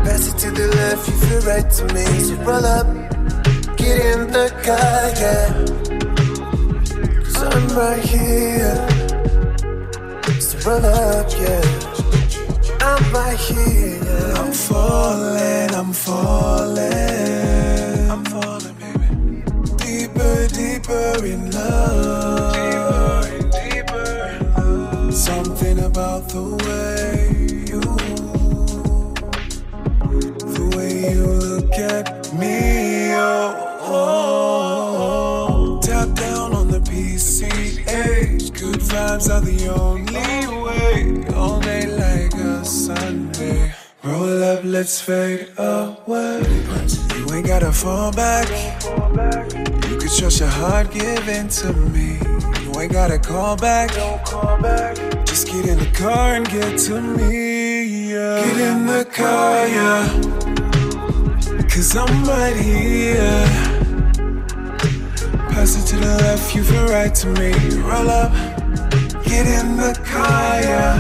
Pass 0.06 0.24
it 0.30 0.38
to 0.38 0.52
the 0.52 0.68
left, 0.78 1.06
you 1.10 1.16
feel 1.16 1.42
right 1.42 1.70
to 1.70 1.84
me. 1.94 2.06
So 2.24 2.36
roll 2.46 2.66
up, 2.66 2.88
get 3.76 4.00
in 4.00 4.32
the 4.32 4.48
car, 4.64 5.12
yeah. 5.20 5.52
Cause 7.26 7.44
I'm 7.44 7.68
right 7.76 8.04
here. 8.06 8.78
So 10.40 10.56
roll 10.66 10.86
up, 10.86 11.30
yeah. 11.38 11.66
I'm 12.80 13.04
right 13.14 13.38
here. 13.38 14.34
I'm 14.38 14.54
falling, 14.54 15.76
I'm 15.76 15.92
falling. 15.92 17.21
Deeper, 20.92 21.26
in 21.26 21.52
love. 21.52 22.54
Deeper 22.54 23.30
and 23.36 23.52
deeper 23.52 24.08
in 24.36 24.54
love. 24.54 25.14
Something 25.14 25.80
about 25.80 26.28
the 26.30 26.44
way 26.66 27.32
you 27.72 27.82
the 30.56 30.66
way 30.76 31.14
you 31.14 31.26
look 31.26 31.74
at 31.76 32.34
me. 32.34 33.14
Oh, 33.14 33.80
oh, 33.84 34.98
oh. 35.08 35.80
Tap 35.82 36.10
down 36.16 36.54
on 36.54 36.68
the 36.68 36.80
PCH. 36.80 38.52
Good 38.60 38.82
vibes 38.82 39.30
are 39.34 39.42
the 39.42 39.70
only 39.70 40.48
way. 40.66 41.26
All 41.36 41.62
day 41.62 41.88
like 41.88 42.34
a 42.34 42.66
Sunday. 42.66 43.74
Roll 44.04 44.44
up, 44.44 44.62
let's 44.66 45.00
fade 45.00 45.48
away. 45.58 46.42
You 47.16 47.34
ain't 47.34 47.48
gotta 47.48 47.72
fall 47.72 48.12
back. 48.12 49.81
Trust 50.18 50.42
your 50.42 50.50
heart 50.50 50.92
giving 50.92 51.48
to 51.48 51.74
me. 51.74 52.20
You 52.64 52.80
ain't 52.80 52.92
gotta 52.92 53.18
call 53.18 53.56
back. 53.56 53.94
Don't 53.94 54.24
call 54.26 54.62
back. 54.62 54.98
Just 55.26 55.48
get 55.48 55.66
in 55.66 55.80
the 55.80 55.90
car 55.94 56.36
and 56.36 56.48
get 56.50 56.78
to 56.80 57.02
me. 57.02 58.12
Yeah. 58.12 58.46
Get 58.46 58.58
in 58.58 58.86
the 58.86 59.06
car, 59.06 59.68
yeah. 59.68 60.06
Cause 61.70 61.96
I'm 61.96 62.26
right 62.26 62.56
here. 62.56 63.46
Pass 65.50 65.82
it 65.82 65.88
to 65.92 65.96
the 65.96 66.18
left, 66.18 66.54
you 66.56 66.64
feel 66.66 66.88
right 66.88 67.16
to 67.16 67.28
me. 67.28 67.54
Roll 67.80 68.10
up, 68.10 68.32
get 69.24 69.48
in 69.48 69.78
the 69.78 69.98
car, 70.06 70.62
yeah. 70.62 71.00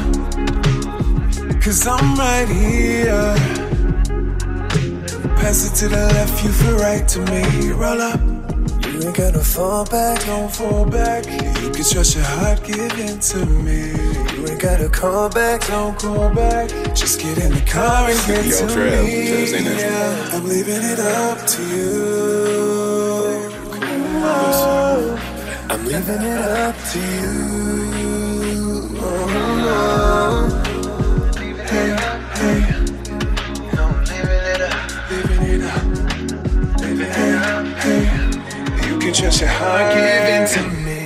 Cause 1.60 1.86
I'm 1.86 2.16
right 2.16 2.48
here. 2.48 3.36
Pass 5.36 5.70
it 5.70 5.76
to 5.80 5.90
the 5.90 6.08
left, 6.14 6.44
you 6.44 6.52
feel 6.52 6.78
right 6.78 7.06
to 7.10 7.20
me. 7.26 7.72
Roll 7.72 8.02
up. 8.02 8.31
You 9.02 9.08
ain't 9.08 9.18
gotta 9.18 9.40
fall 9.40 9.84
back, 9.86 10.24
don't 10.28 10.54
fall 10.54 10.86
back. 10.86 11.26
You 11.26 11.72
can 11.72 11.84
trust 11.84 12.14
your 12.14 12.24
heart 12.24 12.64
giving 12.64 13.20
to 13.20 13.46
me. 13.48 13.94
You 14.38 14.48
ain't 14.48 14.62
gotta 14.62 14.90
call 14.90 15.28
back, 15.28 15.66
don't 15.66 15.98
call 15.98 16.30
back. 16.36 16.70
Just 16.94 17.20
get 17.20 17.40
in 17.40 17.52
the 17.52 17.62
car 17.62 18.12
and 18.12 18.28
get 18.28 18.46
Yo, 18.46 18.68
to 18.68 18.76
me. 18.78 19.58
In. 19.58 19.66
Yeah, 19.66 20.30
I'm 20.34 20.48
leaving 20.48 20.84
it 20.84 21.00
up 21.00 21.48
to 21.48 21.64
you. 21.66 23.02
I'm 25.68 25.84
leaving 25.84 26.22
it 26.22 26.38
up 26.38 26.76
to 26.92 27.00
you. 27.00 27.61
Trust 39.22 39.42
your 39.42 39.50
heart 39.52 39.94
giving 39.94 40.48
to 40.48 40.62
me. 40.84 41.02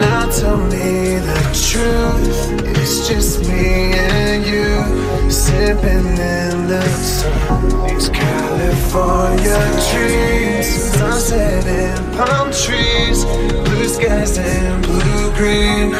Now 0.00 0.30
tell 0.30 0.56
me 0.56 1.18
the 1.20 1.40
truth. 1.52 2.40
It's 2.78 3.06
just 3.06 3.40
me 3.46 3.92
and 3.92 4.42
you 4.46 5.30
sipping 5.30 6.06
in 6.16 6.66
the 6.66 6.82
sun. 6.88 7.68
These 7.86 8.08
California 8.08 9.60
dreams, 9.92 10.66
sunset 10.96 11.66
and 11.66 12.14
palm 12.16 12.50
trees, 12.52 13.26
blue 13.26 13.88
skies 13.88 14.38
and 14.38 14.82
blue 14.82 15.30
green. 15.36 15.90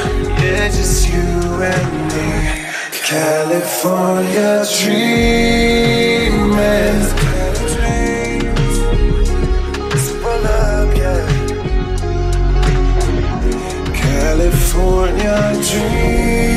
Yeah, 0.40 0.68
just 0.68 1.06
you 1.12 1.20
and 1.20 2.08
me. 2.08 2.30
California 3.04 4.64
dreaming. 4.80 6.38
California 14.78 15.60
dreaming. 15.60 16.47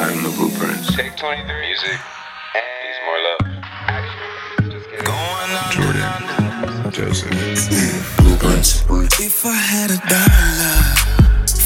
I'm 0.00 0.22
the 0.22 0.30
blueprint. 0.30 0.80
Take 0.96 1.14
23 1.18 1.60
music. 1.60 2.00
Needs 2.56 3.00
more 3.04 3.20
love. 3.20 3.42
Action. 3.84 4.70
Just 4.70 4.88
kidding. 4.88 5.04
Jordan. 5.76 6.90
Joseph. 6.90 8.16
Blueprints. 8.16 8.80
If 9.20 9.44
I 9.44 9.52
had 9.52 9.90
a 9.90 10.00
dollar 10.08 10.80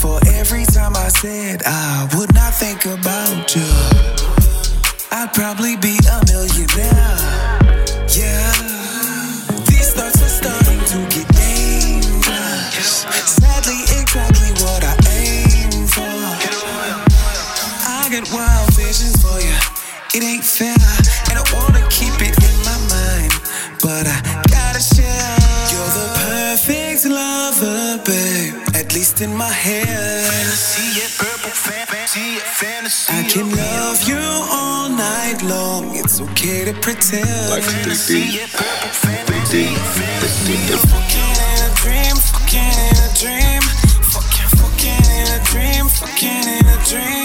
for 0.01 0.19
every 0.35 0.65
time 0.65 0.97
I 0.97 1.09
said 1.11 1.63
I 1.65 2.09
would 2.17 2.35
not 2.35 2.53
think 2.55 2.87
about 2.87 3.55
you, 3.55 3.71
I'd 5.13 5.31
probably 5.33 5.77
be 5.77 5.97
a 6.11 6.21
millionaire. 6.27 7.15
Yeah. 8.11 8.54
can 33.35 33.51
love 33.51 34.01
you 34.07 34.23
all 34.53 34.89
night 34.89 35.43
long. 35.43 35.97
It's 35.97 36.21
okay 36.21 36.65
to 36.67 36.73
pretend. 36.75 37.27
Like 37.51 37.67
Life 37.67 37.87
is 37.89 38.07
big 38.07 38.31
deep. 38.31 38.47
Big 39.27 40.63
deep. 40.69 40.79
Fucking 40.79 41.35
in 41.43 41.59
a 41.67 41.75
dream. 41.75 42.15
Fucking 42.31 42.75
in 42.87 42.97
a 43.03 43.11
dream. 43.19 43.63
Fucking, 44.15 44.51
fucking 44.59 45.07
in 45.19 45.27
a 45.35 45.41
dream. 45.51 45.89
Fucking 45.89 46.47
in 46.47 46.67
a 46.67 46.79
dream. 46.87 47.24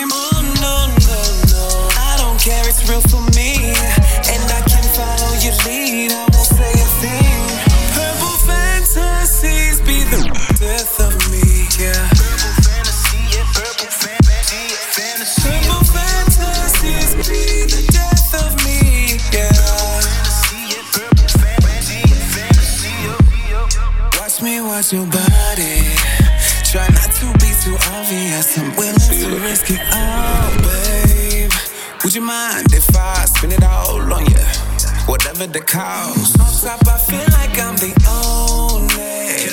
the 35.60 35.65
cause. 35.65 36.36
On 36.40 36.80
I 36.88 36.98
feel 36.98 37.27
like 37.36 37.56
I'm 37.60 37.76
the 37.76 37.94
only. 38.07 39.49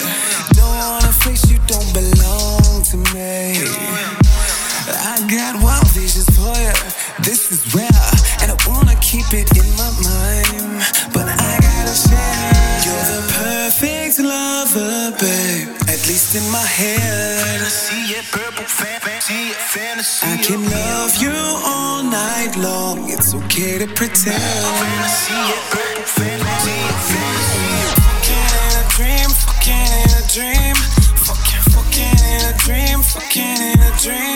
Don't 0.54 0.76
wanna 0.78 1.12
fix, 1.12 1.50
you 1.50 1.58
don't 1.66 1.90
belong 1.92 2.82
to 2.90 2.96
me. 3.14 3.56
I 4.86 5.18
got 5.30 5.62
wild 5.62 5.88
visions 5.90 6.28
for 6.36 6.54
ya. 6.54 6.74
This 7.22 7.50
is 7.50 7.74
rare, 7.74 8.10
and 8.42 8.52
I 8.52 8.56
wanna 8.68 8.96
keep 9.00 9.26
it 9.32 9.50
in 9.56 9.68
my 9.80 9.90
mind. 10.06 10.84
But 11.12 11.26
I 11.26 11.52
gotta 11.66 11.96
share. 11.96 12.66
You're 12.84 13.06
the 13.14 13.22
perfect 13.40 14.18
lover, 14.20 15.10
babe. 15.18 15.68
At 15.88 16.00
least 16.06 16.36
in 16.36 16.46
my 16.52 16.66
head. 16.78 17.60
I 17.60 17.68
see 17.68 18.12
yeah, 18.12 18.22
purple 18.30 18.64
fantasy, 18.64 19.52
fantasy. 19.74 20.26
I 20.26 20.36
can 20.36 20.62
love 20.70 21.16
you 21.16 21.34
all 21.64 22.02
night 22.02 22.54
long. 22.56 23.10
It's 23.10 23.34
okay 23.34 23.78
to 23.78 23.86
pretend. 23.86 24.38
Fantasy, 24.38 25.34
yeah, 25.34 25.70
purple. 25.70 25.95
dream. 34.06 34.35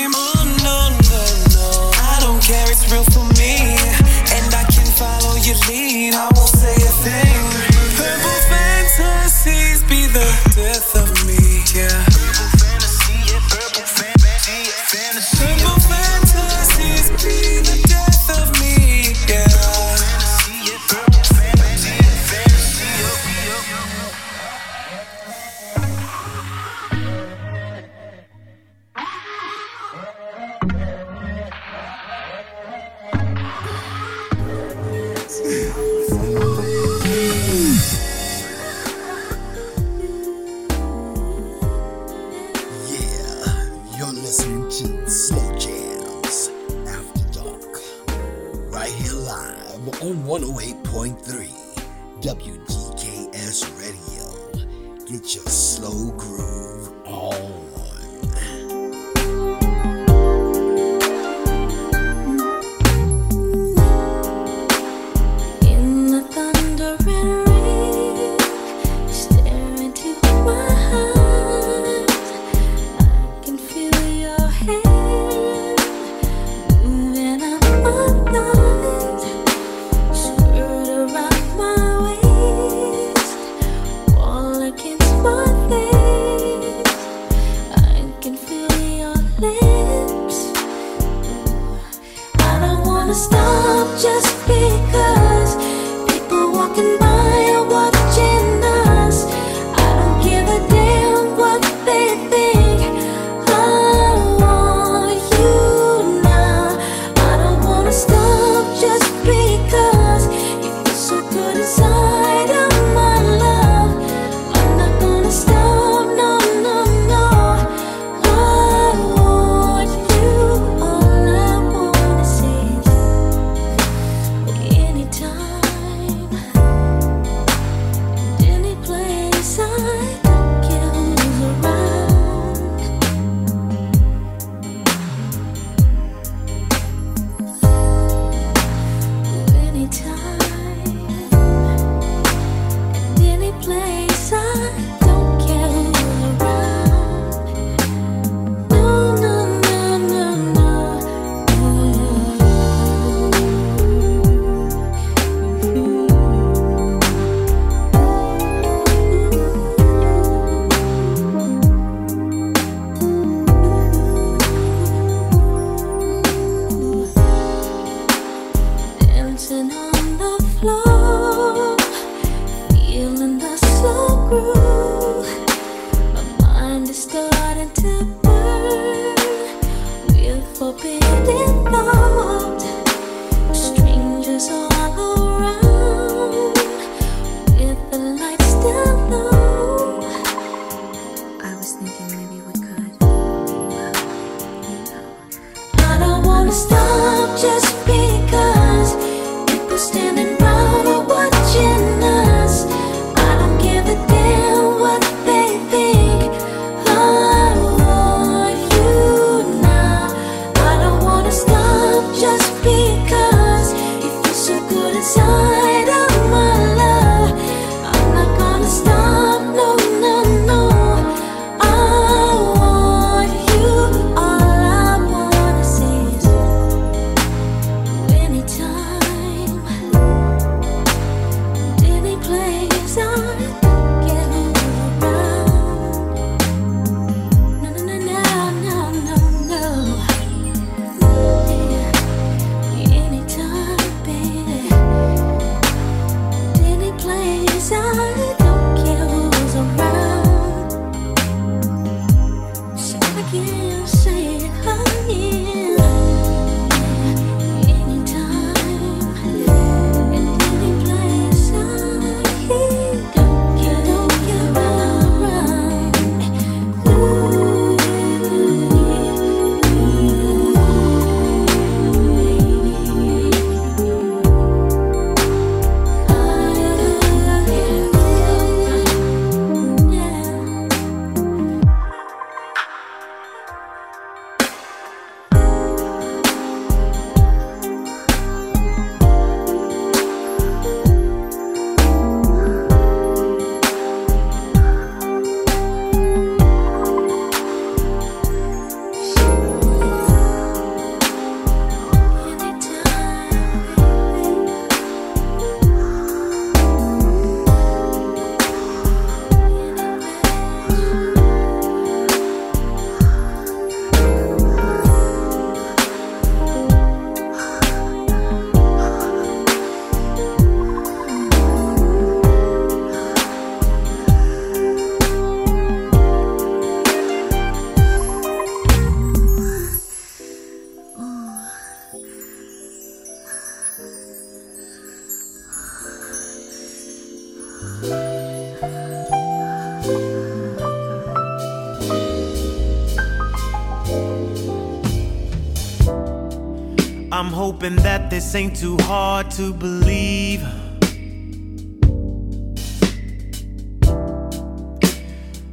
this 348.11 348.35
ain't 348.35 348.57
too 348.57 348.77
hard 348.81 349.31
to 349.31 349.53
believe. 349.55 350.43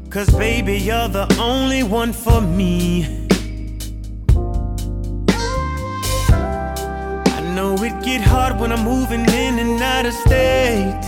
Cause 0.10 0.30
baby, 0.36 0.78
you're 0.78 1.08
the 1.08 1.28
only 1.40 1.84
one 1.84 2.12
for 2.12 2.42
me. 2.42 3.28
I 7.38 7.42
know 7.54 7.76
it 7.84 8.04
get 8.04 8.22
hard 8.22 8.60
when 8.60 8.72
I'm 8.72 8.84
moving 8.84 9.22
in 9.30 9.60
and 9.60 9.80
out 9.80 10.08
of 10.08 10.14
state. 10.14 11.00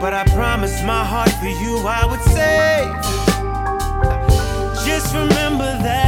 But 0.00 0.12
I 0.12 0.24
promise 0.34 0.82
my 0.82 1.04
heart 1.04 1.30
for 1.40 1.46
you 1.46 1.78
I 1.86 2.04
would 2.10 2.22
save. 2.22 2.88
Just 4.84 5.14
remember 5.14 5.70
that. 5.84 6.07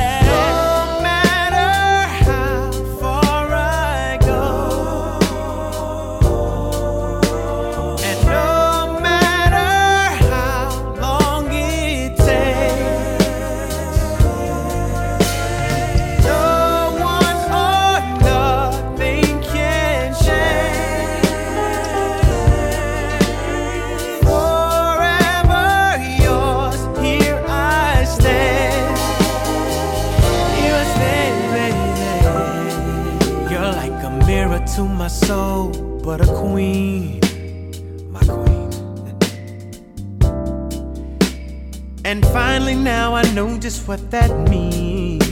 know 43.35 43.59
just 43.59 43.87
what 43.87 44.11
that 44.11 44.31
means. 44.49 45.23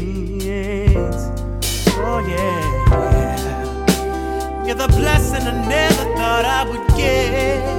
Oh, 1.97 2.21
yeah. 2.29 2.63
You're 4.65 4.77
the 4.77 4.89
blessing 4.89 5.43
I 5.43 5.69
never 5.69 6.05
thought 6.15 6.45
I 6.45 6.65
would 6.71 6.87
get. 6.97 7.78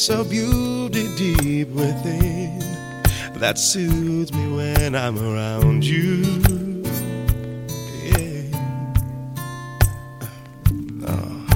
so 0.00 0.24
beauty 0.24 1.14
deep 1.14 1.68
within 1.68 2.58
that 3.34 3.58
soothes 3.58 4.32
me 4.32 4.50
when 4.50 4.94
I'm 4.94 5.18
around 5.18 5.84
you. 5.84 6.22
Yeah. 8.02 8.44
Oh, 11.06 11.46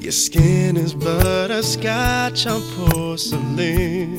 your 0.00 0.12
skin 0.12 0.78
is 0.78 0.94
butterscotch 0.94 2.46
on 2.46 2.62
porcelain. 2.74 4.16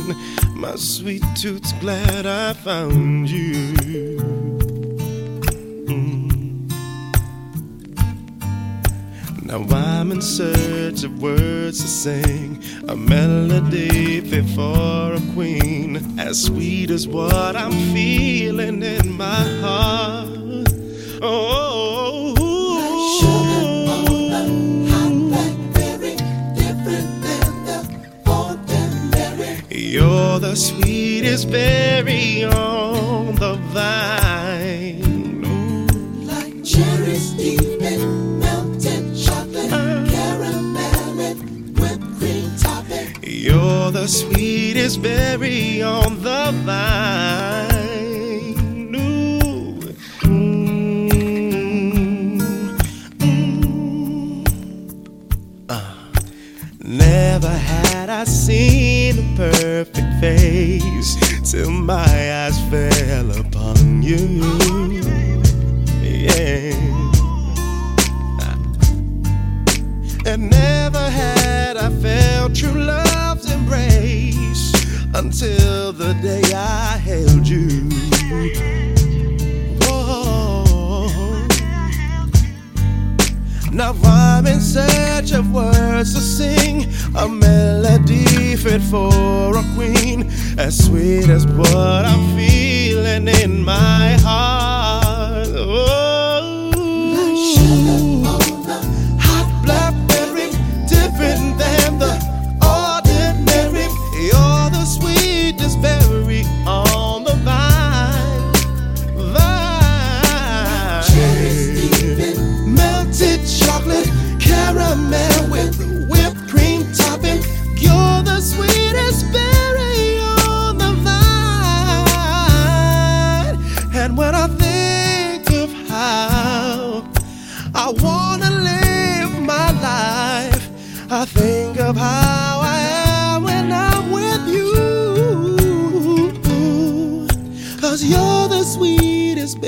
My 0.56 0.76
sweet 0.76 1.24
tooth's 1.36 1.74
glad 1.74 2.28
I 2.28 2.53
found 2.53 3.20
is 16.91 17.07
what 17.07 17.55
I'm 17.55 17.72
feeling. 17.93 18.31
until 75.22 75.93
the 75.93 76.14
day 76.15 76.41
I 76.52 76.98
held 76.98 77.48
you. 77.48 77.88
Now 83.72 83.93
I'm 84.03 84.48
in 84.48 84.60
search 84.60 85.31
of 85.31 85.53
words 85.53 86.15
to 86.15 86.22
sing 86.22 86.88
a 87.15 87.27
melody 87.27 88.56
fit 88.56 88.81
for 88.81 89.57
a 89.57 89.64
queen, 89.76 90.30
as 90.57 90.85
sweet 90.85 91.30
as 91.30 91.45
what 91.45 92.03
I'm 92.06 92.35
feeling 92.35 93.27
in 93.27 93.64
my 93.64 94.18
heart. 94.23 95.48
Oh. 95.49 96.01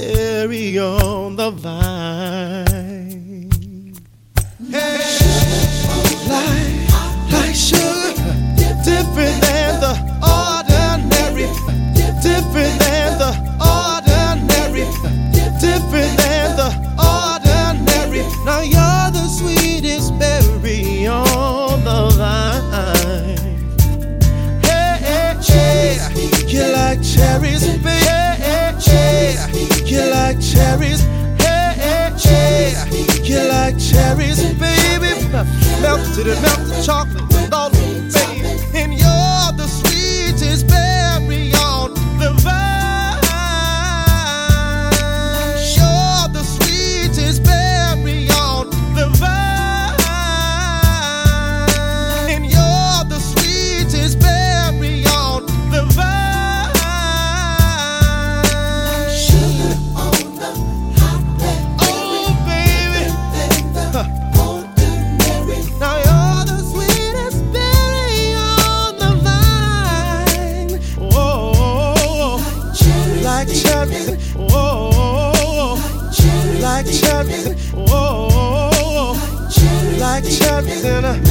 carry 0.03 0.77
on 0.77 1.35
the 1.35 1.49
vine. 1.51 2.22
cherries, 33.93 34.41
baby, 34.55 35.13
melted 35.81 36.27
and 36.27 36.41
melted 36.41 36.83
chocolate. 36.83 37.32
sinner 80.83 81.22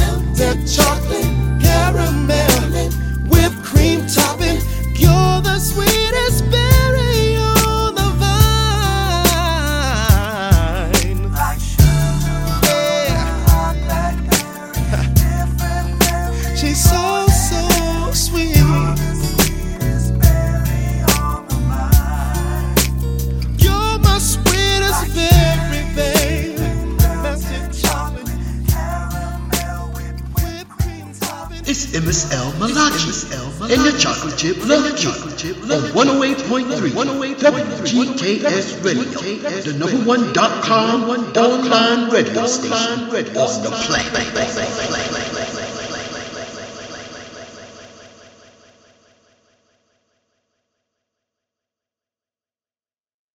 108.3 36.53 37.33
WGKS 37.33 38.85
Radio, 38.85 39.19
the 39.63 39.73
number 39.73 39.97
one 40.07 40.33
dot 40.33 40.63
com 40.63 41.09
online 41.09 42.11
radio 42.11 42.45
station 42.45 43.09
on 43.35 43.63
the 43.63 43.71
planet. 43.71 45.02